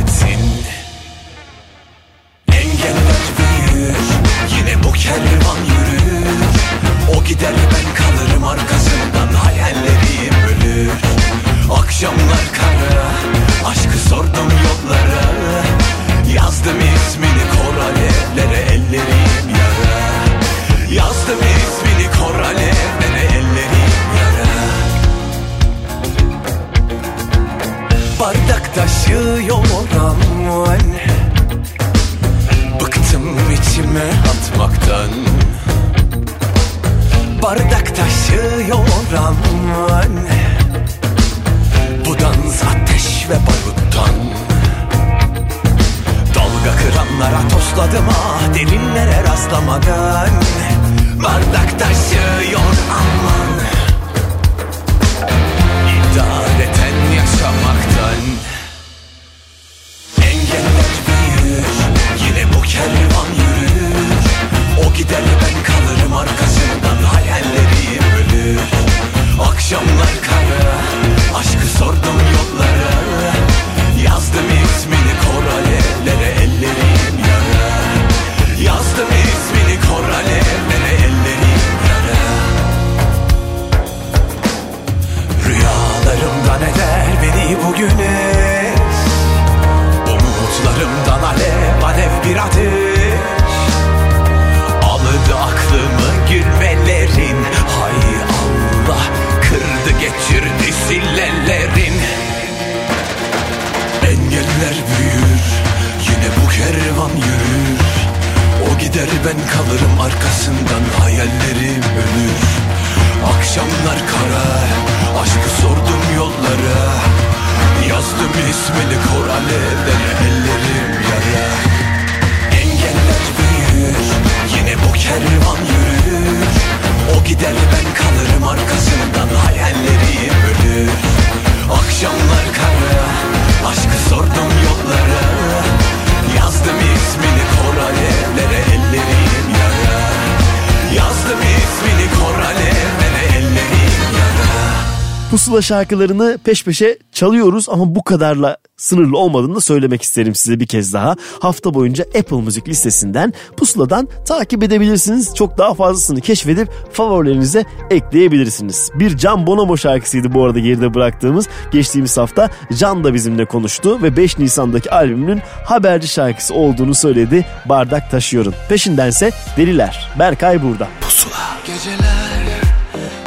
[145.56, 150.68] Pusula şarkılarını peş peşe çalıyoruz ama bu kadarla sınırlı olmadığını da söylemek isterim size bir
[150.68, 151.16] kez daha.
[151.40, 155.36] Hafta boyunca Apple Müzik listesinden Pusula'dan takip edebilirsiniz.
[155.36, 158.92] Çok daha fazlasını keşfedip favorilerinize ekleyebilirsiniz.
[158.96, 161.48] Bir Can Bonomo şarkısıydı bu arada geride bıraktığımız.
[161.72, 167.46] Geçtiğimiz hafta Can da bizimle konuştu ve 5 Nisan'daki albümünün haberci şarkısı olduğunu söyledi.
[167.66, 168.54] Bardak taşıyorum.
[168.70, 170.12] Peşindense Deliler.
[170.20, 170.88] Berkay burada.
[171.02, 171.58] Pusula.
[171.68, 172.62] Geceler,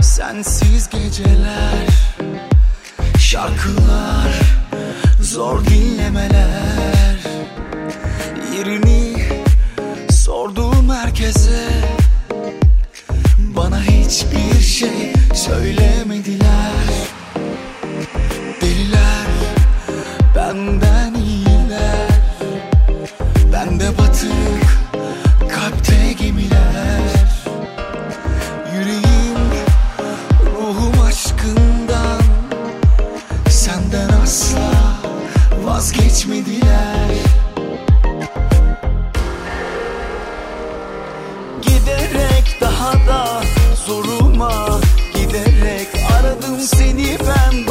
[0.01, 1.98] sensiz geceler
[3.19, 4.41] Şarkılar,
[5.21, 7.19] zor dinlemeler.
[8.57, 9.23] Yerini
[10.11, 11.69] sorduğum herkese
[13.39, 16.73] Bana hiçbir şey söylemediler.
[18.61, 19.27] Deliler,
[20.37, 22.09] benden iyiler.
[23.53, 24.48] Bende batık, kalpte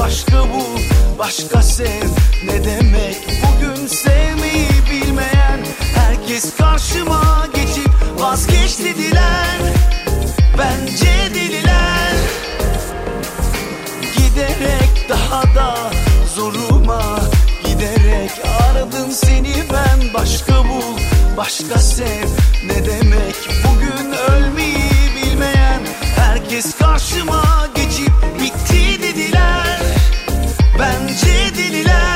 [0.07, 0.63] Başka bu,
[1.19, 2.07] başka sev.
[2.45, 5.59] Ne demek Bugün sevmeyi bilmeyen?
[5.95, 7.89] Herkes karşıma geçip
[8.19, 9.57] vazgeç dediler.
[10.57, 12.15] Bence deliler
[14.01, 15.75] Giderek daha da
[16.35, 17.19] zoruma
[17.65, 18.31] Giderek
[18.61, 20.13] aradım seni ben.
[20.13, 20.97] Başka bul,
[21.37, 22.27] başka sev.
[22.65, 25.81] Ne demek Bugün ölmeyi bilmeyen?
[26.15, 28.16] Herkes karşıma geçip
[30.79, 32.07] Bence deliler.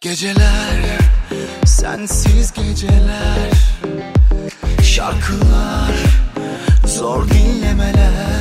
[0.00, 0.98] Geceler,
[1.66, 3.50] sensiz geceler
[4.82, 6.03] Şarkılar,
[7.04, 8.33] zor dinlemeler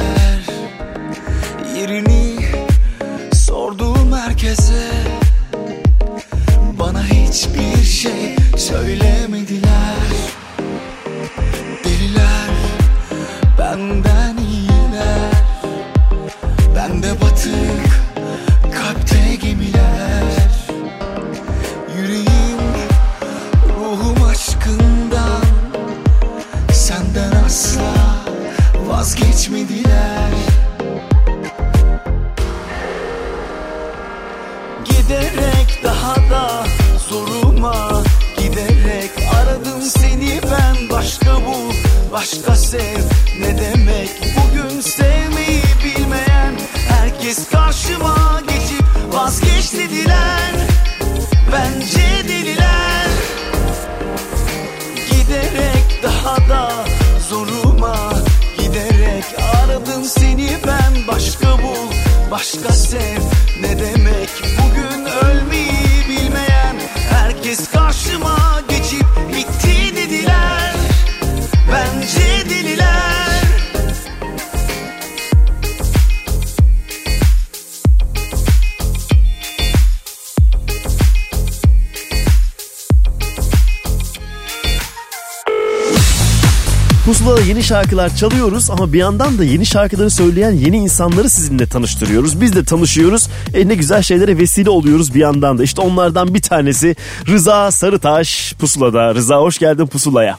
[87.74, 92.42] şarkılar çalıyoruz ama bir yandan da yeni şarkıları söyleyen yeni insanları sizinle tanıştırıyoruz.
[92.42, 93.30] Biz de tanışıyoruz.
[93.54, 95.64] E ne güzel şeylere vesile oluyoruz bir yandan da.
[95.64, 96.96] İşte onlardan bir tanesi
[97.28, 99.16] Rıza Sarıtaş Pusula'da.
[99.16, 100.38] Rıza hoş geldin Pusula'ya.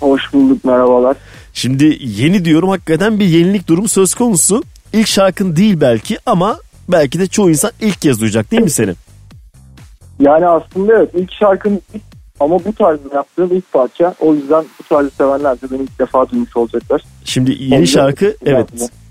[0.00, 1.16] Hoş bulduk merhabalar.
[1.52, 4.62] Şimdi yeni diyorum hakikaten bir yenilik durumu söz konusu.
[4.92, 8.96] İlk şarkın değil belki ama belki de çoğu insan ilk kez duyacak değil mi senin?
[10.20, 12.09] Yani aslında evet ilk şarkım ilk
[12.40, 14.14] ama bu tarzda yaptığım ilk parça.
[14.20, 17.02] O yüzden bu tarzı sevenler de beni ilk defa duymuş olacaklar.
[17.24, 18.68] Şimdi yeni Onu da- şarkı evet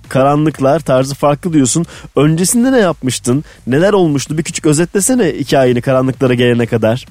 [0.10, 1.86] karanlıklar tarzı farklı diyorsun.
[2.16, 3.44] Öncesinde ne yapmıştın?
[3.68, 4.38] Neler olmuştu?
[4.38, 7.06] Bir küçük özetlesene hikayeni karanlıklara gelene kadar.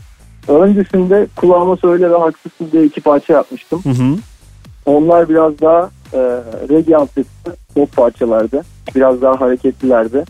[0.48, 3.80] Öncesinde kulağıma söyle ve haksızsın diye iki parça yapmıştım.
[3.84, 4.16] Hı hı.
[4.86, 6.18] Onlar biraz daha e,
[6.68, 8.62] reggae altyapısı pop parçalardı.
[8.94, 10.24] Biraz daha hareketlilerdi.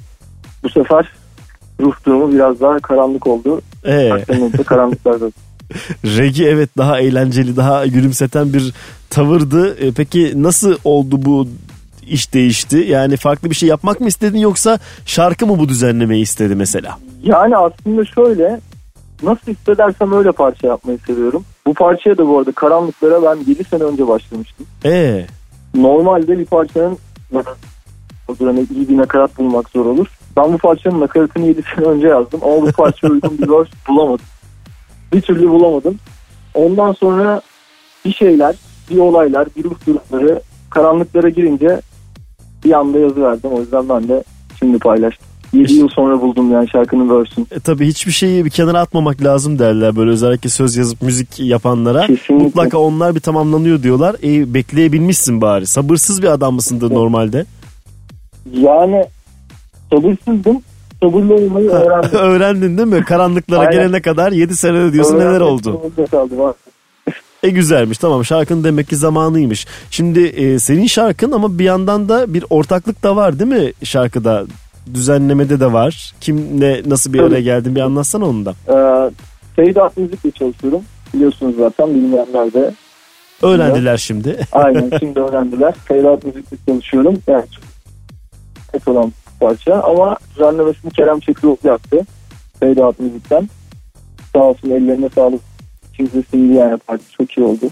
[0.63, 1.13] Bu sefer
[1.81, 3.61] ruh durumu biraz daha karanlık oldu.
[3.85, 5.31] Ee, Akdeniz'de karanlıklarda.
[6.05, 8.73] Regi evet daha eğlenceli, daha gülümseten bir
[9.11, 9.87] tavırdı.
[9.87, 11.49] E, peki nasıl oldu bu
[12.07, 12.77] iş değişti?
[12.77, 16.99] Yani farklı bir şey yapmak mı istedin yoksa şarkı mı bu düzenlemeyi istedi mesela?
[17.23, 18.61] Yani aslında şöyle
[19.23, 21.45] nasıl hissedersem öyle parça yapmayı seviyorum.
[21.67, 24.67] Bu parçaya da bu arada karanlıklara ben 7 sene önce başlamıştım.
[24.85, 25.27] Ee,
[25.75, 26.99] Normalde bir parçanın
[28.39, 30.07] hani iyi bir nakarat bulmak zor olur.
[30.37, 34.27] Ben bu parçanın nakaratını 7 sene önce yazdım ama bu parçaya uygun bir verse bulamadım.
[35.13, 35.99] Bir türlü bulamadım.
[36.55, 37.41] Ondan sonra
[38.05, 38.57] bir şeyler,
[38.91, 40.41] bir olaylar, bir ruh durumları
[40.71, 41.81] karanlıklara girince
[42.65, 43.51] bir anda yazı verdim.
[43.53, 44.25] O yüzden ben de
[44.59, 45.29] şimdi paylaştım.
[45.53, 47.47] 7 yıl sonra buldum yani şarkının verse'ünü.
[47.51, 52.01] e, tabii hiçbir şeyi bir kenara atmamak lazım derler böyle özellikle söz yazıp müzik yapanlara.
[52.07, 52.35] Kesinlikle.
[52.35, 54.17] Mutlaka onlar bir tamamlanıyor diyorlar.
[54.23, 55.67] E, bekleyebilmişsin bari.
[55.67, 57.45] Sabırsız bir adam mısındır normalde?
[58.53, 59.05] Yani
[59.91, 60.63] sabırsızdım.
[61.03, 62.11] Sabırlı olmayı öğrendim.
[62.19, 63.05] Öğrendin değil mi?
[63.05, 63.73] Karanlıklara Aynen.
[63.73, 65.83] gelene kadar 7 senede diyorsun neler Öğrenmek oldu?
[66.11, 66.55] kaldım ha.
[67.43, 69.67] E güzelmiş tamam şarkının demek ki zamanıymış.
[69.91, 74.45] Şimdi e, senin şarkın ama bir yandan da bir ortaklık da var değil mi şarkıda?
[74.95, 76.13] Düzenlemede de var.
[76.21, 78.51] Kimle nasıl bir araya geldin bir anlatsana onu da.
[78.69, 79.11] Ee,
[79.57, 80.83] Seyda Müzik'le çalışıyorum.
[81.15, 82.75] Biliyorsunuz zaten bilmeyenler de.
[83.43, 84.47] Öğrendiler şimdi.
[84.53, 85.75] Aynen şimdi öğrendiler.
[85.89, 87.19] Seyda Müzik'le çalışıyorum.
[87.27, 87.45] Yani
[88.73, 92.07] çok olan parça ama düzenlemesini Kerem Çekiroğlu yaptı.
[92.61, 93.49] Seyda Müzik'ten.
[94.33, 95.41] Sağ olsun ellerine sağlık.
[95.97, 97.67] Kimse sevdi yani parça çok iyi oldu.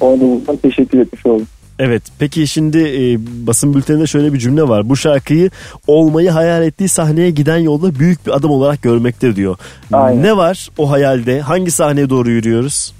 [0.00, 1.46] Ona da buradan teşekkür etmiş oldum.
[1.78, 4.88] Evet peki şimdi e, basın bülteninde şöyle bir cümle var.
[4.88, 5.50] Bu şarkıyı
[5.86, 9.56] olmayı hayal ettiği sahneye giden yolda büyük bir adım olarak görmekte diyor.
[9.92, 10.22] Aynen.
[10.22, 11.40] Ne var o hayalde?
[11.40, 12.94] Hangi sahneye doğru yürüyoruz?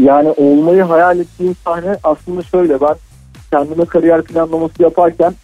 [0.00, 2.94] Yani olmayı hayal ettiğim sahne aslında şöyle ben
[3.50, 5.34] kendime kariyer planlaması yaparken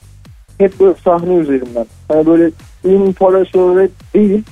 [0.58, 1.86] hep böyle sahne üzerinden.
[2.08, 2.50] Hani böyle
[2.84, 4.42] ün, para, şöhret değil.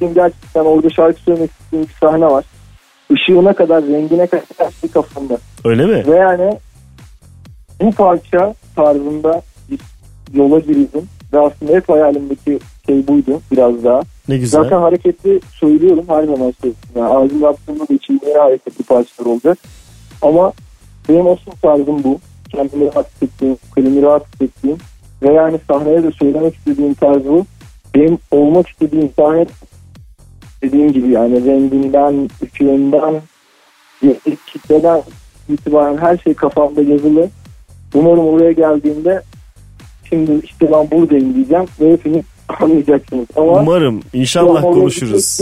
[0.00, 2.44] Yani gerçekten orada şarkı söylemek istediğim bir sahne var.
[3.10, 5.38] Işığına kadar, rengine kadar her şey kafamda.
[5.64, 6.06] Öyle mi?
[6.06, 6.58] Ve yani
[7.80, 9.80] bu parça tarzında bir
[10.34, 11.08] yola girdim.
[11.32, 14.02] Ve aslında hep hayalimdeki şey buydu biraz daha.
[14.28, 14.62] Ne güzel.
[14.62, 16.88] Zaten hareketli söylüyorum her zaman söylüyorum.
[16.96, 19.58] Yani albüm yaptığımda da içimde yine hareketli parçalar olacak.
[20.22, 20.52] Ama
[21.08, 22.20] benim asıl tarzım bu.
[22.52, 24.78] Kendimi rahat hissettiğim, kalemi rahat hissettiğim
[25.22, 27.46] ve yani sahneye de söylemek istediğim tarz bu.
[27.94, 29.46] Benim olmak istediğim sahne
[30.62, 33.14] dediğim gibi yani renginden, ışığından,
[34.46, 35.02] kitleden
[35.48, 37.28] itibaren her şey kafamda yazılı.
[37.94, 39.22] Umarım oraya geldiğimde
[40.08, 42.24] şimdi işte ben buradayım diyeceğim ve hepiniz
[42.60, 43.26] anlayacaksınız.
[43.36, 45.40] Ama Umarım inşallah konuşuruz.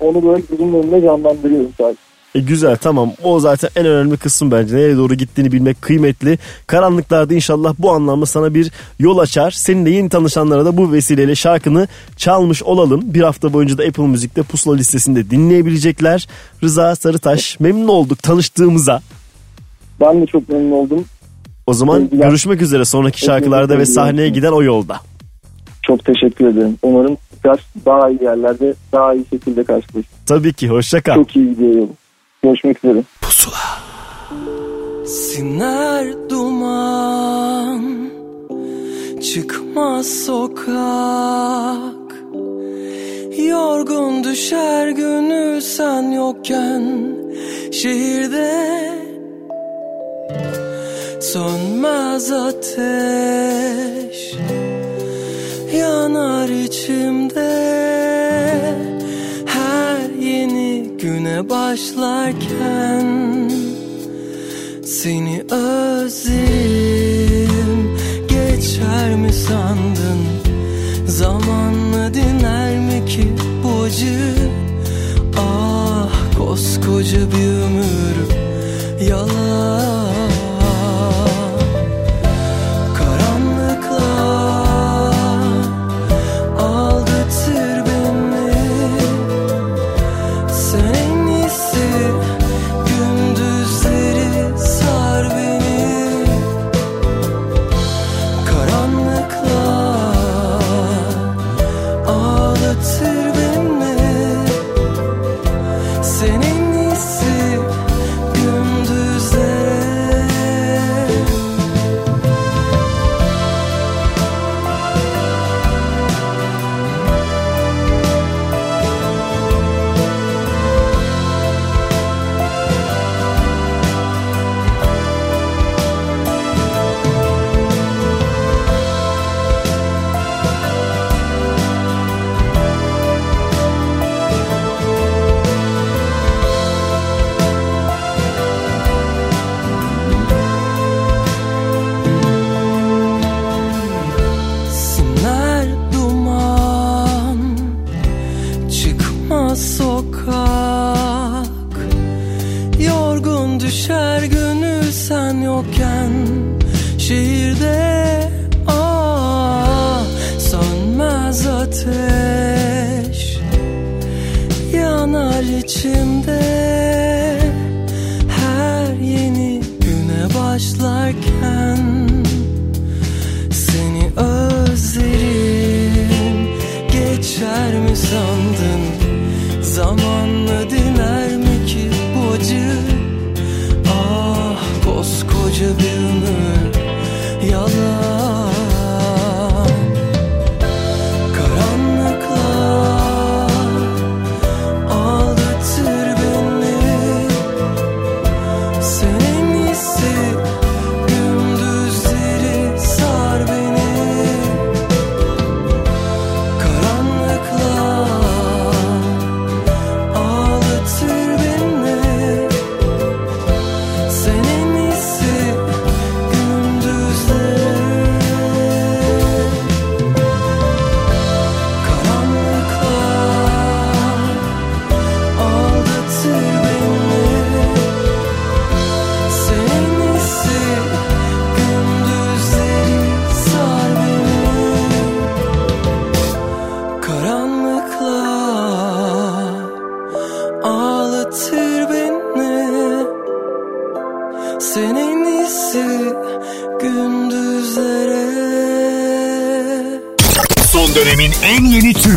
[0.00, 2.11] Onu böyle gözümün önünde canlandırıyorum sadece.
[2.34, 6.38] E, güzel tamam o zaten en önemli kısım bence nereye doğru gittiğini bilmek kıymetli.
[6.66, 9.50] Karanlıklarda inşallah bu anlamda sana bir yol açar.
[9.50, 13.00] Seninle yeni tanışanlara da bu vesileyle şarkını çalmış olalım.
[13.04, 16.28] Bir hafta boyunca da Apple Müzik'te pusula listesinde dinleyebilecekler.
[16.62, 19.00] Rıza Sarıtaş memnun olduk tanıştığımıza.
[20.00, 21.04] Ben de çok memnun oldum.
[21.66, 22.26] O zaman Sevgiler.
[22.28, 25.00] görüşmek üzere sonraki şarkılarda ve sahneye giden o yolda.
[25.82, 26.78] Çok teşekkür ederim.
[26.82, 30.04] Umarım biraz daha iyi yerlerde daha iyi şekilde karşılaşırız.
[30.26, 31.14] Tabii ki hoşça kal.
[31.14, 31.90] Çok iyi gidiyor yolum.
[32.42, 33.02] Görüşmek üzere.
[35.06, 38.10] Siner duman
[39.22, 40.72] Çıkmaz sokak.
[43.38, 47.16] Yorgun düşer gönül sen yokken
[47.72, 48.82] Şehirde.
[51.20, 54.34] Sönmez ateş
[55.74, 57.72] Yanar içimde
[61.02, 63.06] güne başlarken
[64.84, 66.78] seni özledim.
[68.28, 70.18] Geçer mi sandın?
[71.06, 73.32] Zamanla diner mi ki
[73.64, 74.34] bu acı?
[75.38, 76.08] Ah
[76.38, 78.16] koskoca bir ömür.
[79.08, 80.01] Yalan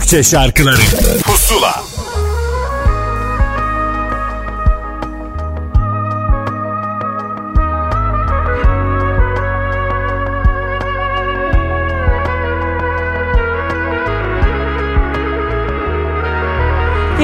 [0.05, 0.81] Türkçe şarkıları.
[1.23, 1.83] Pusula.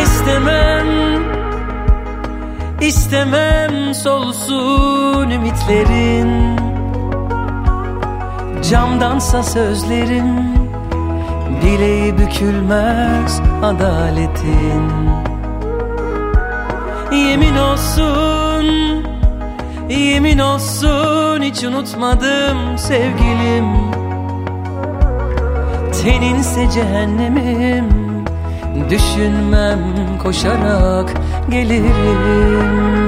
[0.04, 0.88] İstemem
[2.82, 6.58] İstemem solsun ümitlerin.
[8.70, 10.62] Camdansa sözlerim
[11.64, 14.92] Bileği bükülmez adaletin.
[17.12, 18.42] Yemin olsun
[19.90, 23.66] Yemin olsun hiç unutmadım sevgilim.
[26.04, 27.86] Teninse cehennemim
[28.90, 29.80] Düşünmem
[30.24, 31.14] koşarak
[31.50, 33.01] gelirim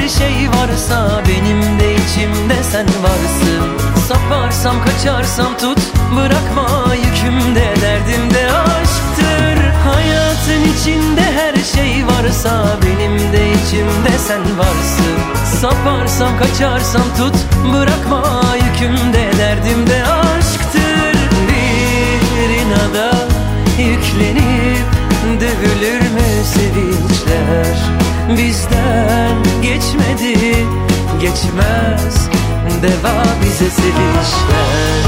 [0.00, 3.62] her şey varsa Benim de içimde sen varsın.
[4.08, 5.78] Saparsam kaçarsam tut
[6.16, 9.64] Bırakma yükümde derdimde aşktır.
[9.84, 15.16] Hayatın içinde her şey varsa Benim de içimde sen varsın.
[15.60, 17.36] Saparsam kaçarsam tut
[17.72, 21.18] Bırakma yükümde derdimde aşktır.
[21.48, 23.12] Bir inada
[23.78, 24.99] yüklenip
[25.40, 27.76] Dövülür mü sevinçler?
[28.28, 30.66] Bizden geçmedi
[31.20, 32.28] Geçmez.
[32.82, 35.00] Deva bize sevişler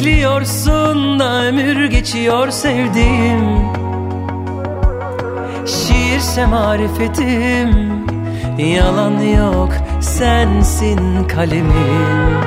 [0.00, 3.40] Bekliyorsun da ömür geçiyor sevdiğim.
[5.66, 7.90] Şiirse marifetim
[8.58, 12.40] Yalan yok sensin kalemim.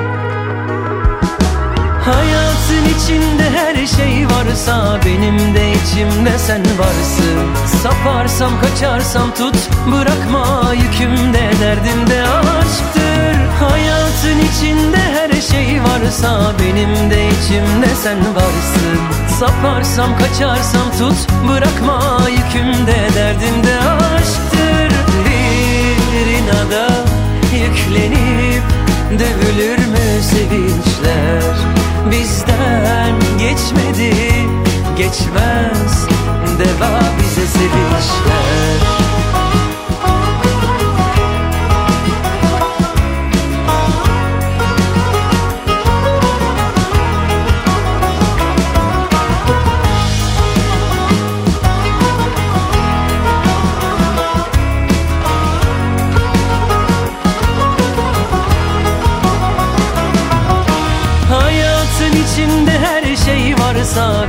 [2.04, 7.66] Hayatın içinde her şey varsa Benim de içimde sen varsın.
[7.82, 9.56] Saparsam kaçarsam tut
[9.92, 11.50] Bırakma yükümde.
[11.60, 13.34] Derdimde aşktır.
[13.60, 18.98] Hayatın içinde her şey varsa Benim de içimde sen varsın.
[19.40, 21.16] Saparsam kaçarsam tut
[21.48, 22.96] Bırakma yükümde.
[23.14, 26.88] Derdimde aşktır Bir inada
[27.52, 28.62] yüklenip
[29.10, 31.54] Dövülür mü sevinçler?
[32.10, 34.14] Bizden geçmedi
[34.96, 36.06] Geçmez
[36.58, 39.03] Deva bize sevinçler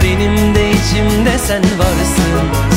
[0.04, 2.34] Benim de içimde sen varsın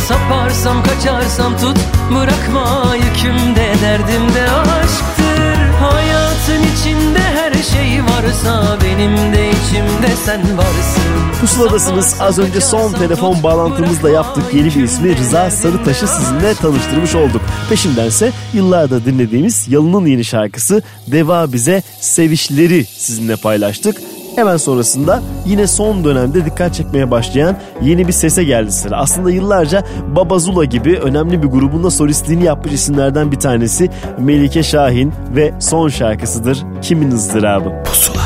[0.08, 1.78] Saparsam kaçarsam tut
[2.10, 12.16] Bırakma yükümde derdimde aşktır Hayatın içinde her şey varsa Benim de içimde sen varsın Pusuladasınız.
[12.20, 17.42] Az önce son telefon bağlantımızda yaptık yeni bir ismi Rıza Sarıtaş'ı sizinle tanıştırmış olduk.
[17.68, 23.96] Peşindense yıllardır dinlediğimiz Yalın'ın yeni şarkısı Deva Bize Sevişleri sizinle paylaştık.
[24.38, 28.96] Hemen sonrasında yine son dönemde dikkat çekmeye başlayan yeni bir sese geldi sıra.
[28.96, 29.84] Aslında yıllarca
[30.16, 35.88] Baba Zula gibi önemli bir grubunda solistliğini yapmış isimlerden bir tanesi Melike Şahin ve son
[35.88, 37.82] şarkısıdır Kimin ızdırabı.
[37.84, 38.22] Pusula.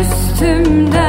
[0.00, 1.03] Üstümden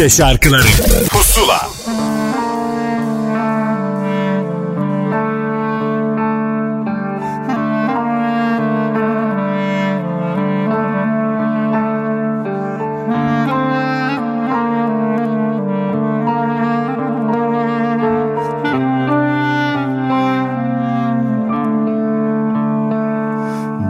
[0.00, 0.62] Türkçe şarkıları.
[1.10, 1.68] Pusula.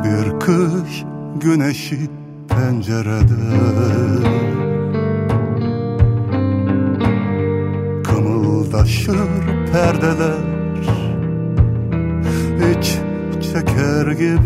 [0.04, 1.04] Bir kış
[1.40, 2.10] güneşi
[2.48, 4.69] pencerede
[8.80, 9.16] Kımıldaşır
[9.72, 10.60] perdeler.
[12.70, 12.98] İç
[13.42, 14.40] çeker gibi.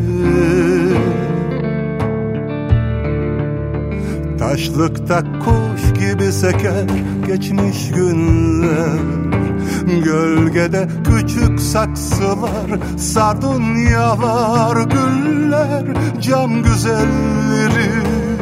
[4.38, 6.84] Taşlıkta kuş gibi seker
[7.26, 8.98] geçmiş günler.
[10.04, 15.84] Gölgede küçük saksılar Sardunyalar, güller,
[16.20, 18.33] cam güzelleri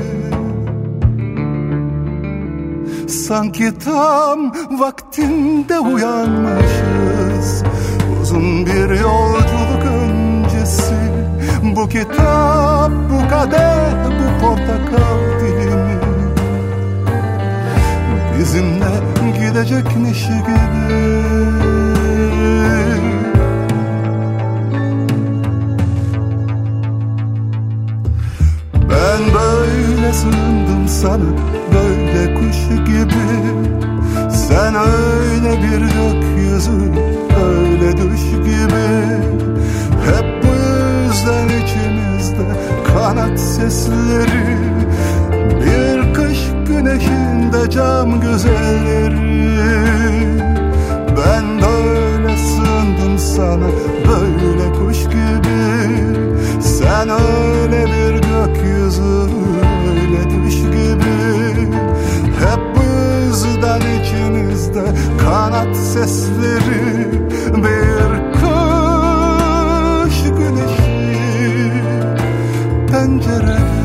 [3.12, 7.62] Sanki tam vaktinde uyanmışız.
[8.22, 10.94] Uzun bir yolculuk öncesi.
[11.76, 15.98] Bu kitap, bu kadeh, bu portakal dilimi.
[18.38, 18.92] Bizimle
[19.40, 20.82] gidecekmiş gibi.
[28.90, 31.24] Ben böyle sığındım sana
[31.74, 33.24] Böyle kuş gibi.
[34.30, 36.92] Sen öyle bir gökyüzü
[37.46, 38.88] Öyle düş gibi.
[40.06, 42.46] Hep bu yüzden içimizde
[42.86, 44.56] Kanat sesleri.
[45.32, 49.32] Bir kış güneşinde cam güzelleri.
[51.08, 53.66] Ben böyle sığındım sana
[54.08, 55.62] Böyle kuş gibi.
[56.60, 59.21] Sen öyle bir gökyüzü
[64.72, 64.94] içimizde
[65.24, 67.12] Kanat sesleri
[67.56, 71.72] Bir kış güneşi.
[72.90, 73.81] Pencerede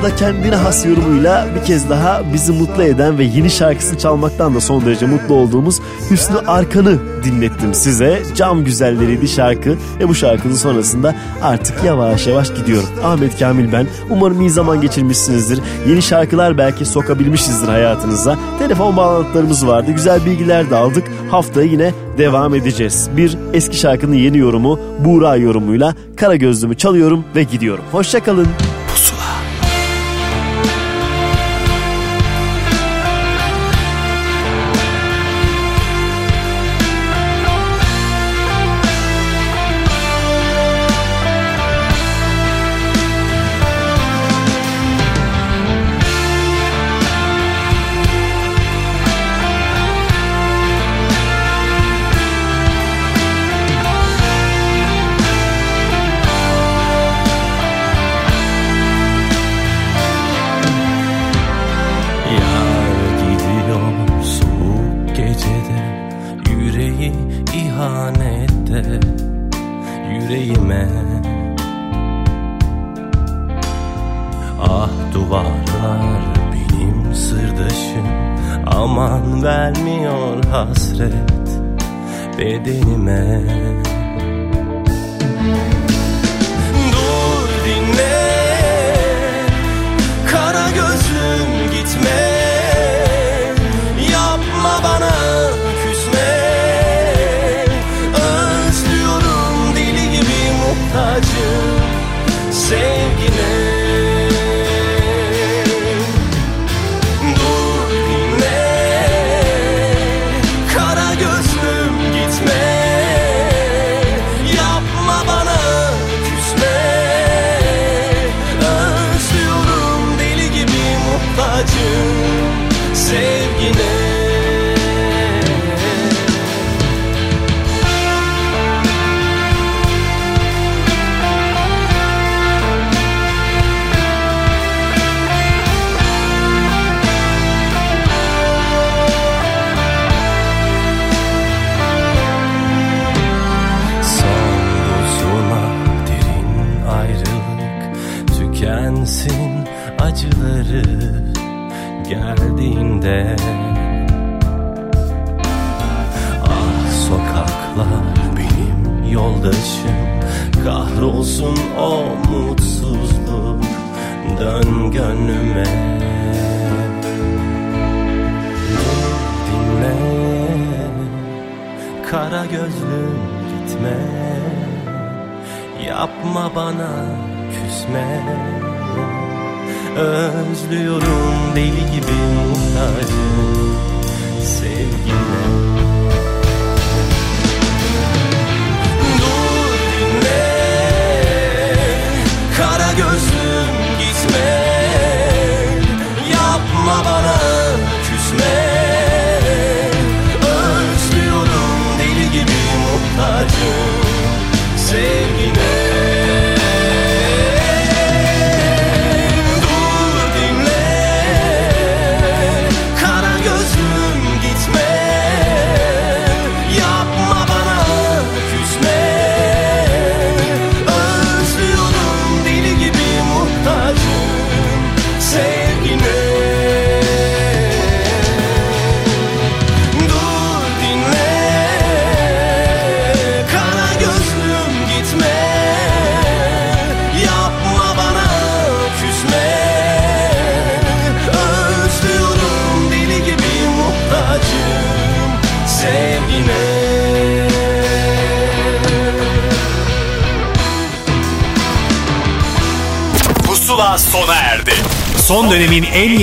[0.00, 4.60] Pusula'da kendine has yorumuyla bir kez daha bizi mutlu eden ve yeni şarkısını çalmaktan da
[4.60, 8.22] son derece mutlu olduğumuz Hüsnü Arkan'ı dinlettim size.
[8.34, 12.88] Cam güzelleriydi şarkı ve bu şarkının sonrasında artık yavaş yavaş gidiyorum.
[13.04, 13.86] Ahmet Kamil ben.
[14.10, 15.60] Umarım iyi zaman geçirmişsinizdir.
[15.88, 18.38] Yeni şarkılar belki sokabilmişizdir hayatınıza.
[18.58, 19.92] Telefon bağlantılarımız vardı.
[19.92, 21.04] Güzel bilgiler de aldık.
[21.30, 23.08] Haftaya yine devam edeceğiz.
[23.16, 27.84] Bir eski şarkının yeni yorumu Buğra yorumuyla Kara Gözlümü çalıyorum ve gidiyorum.
[27.92, 28.46] Hoşçakalın.
[28.46, 28.69] Yar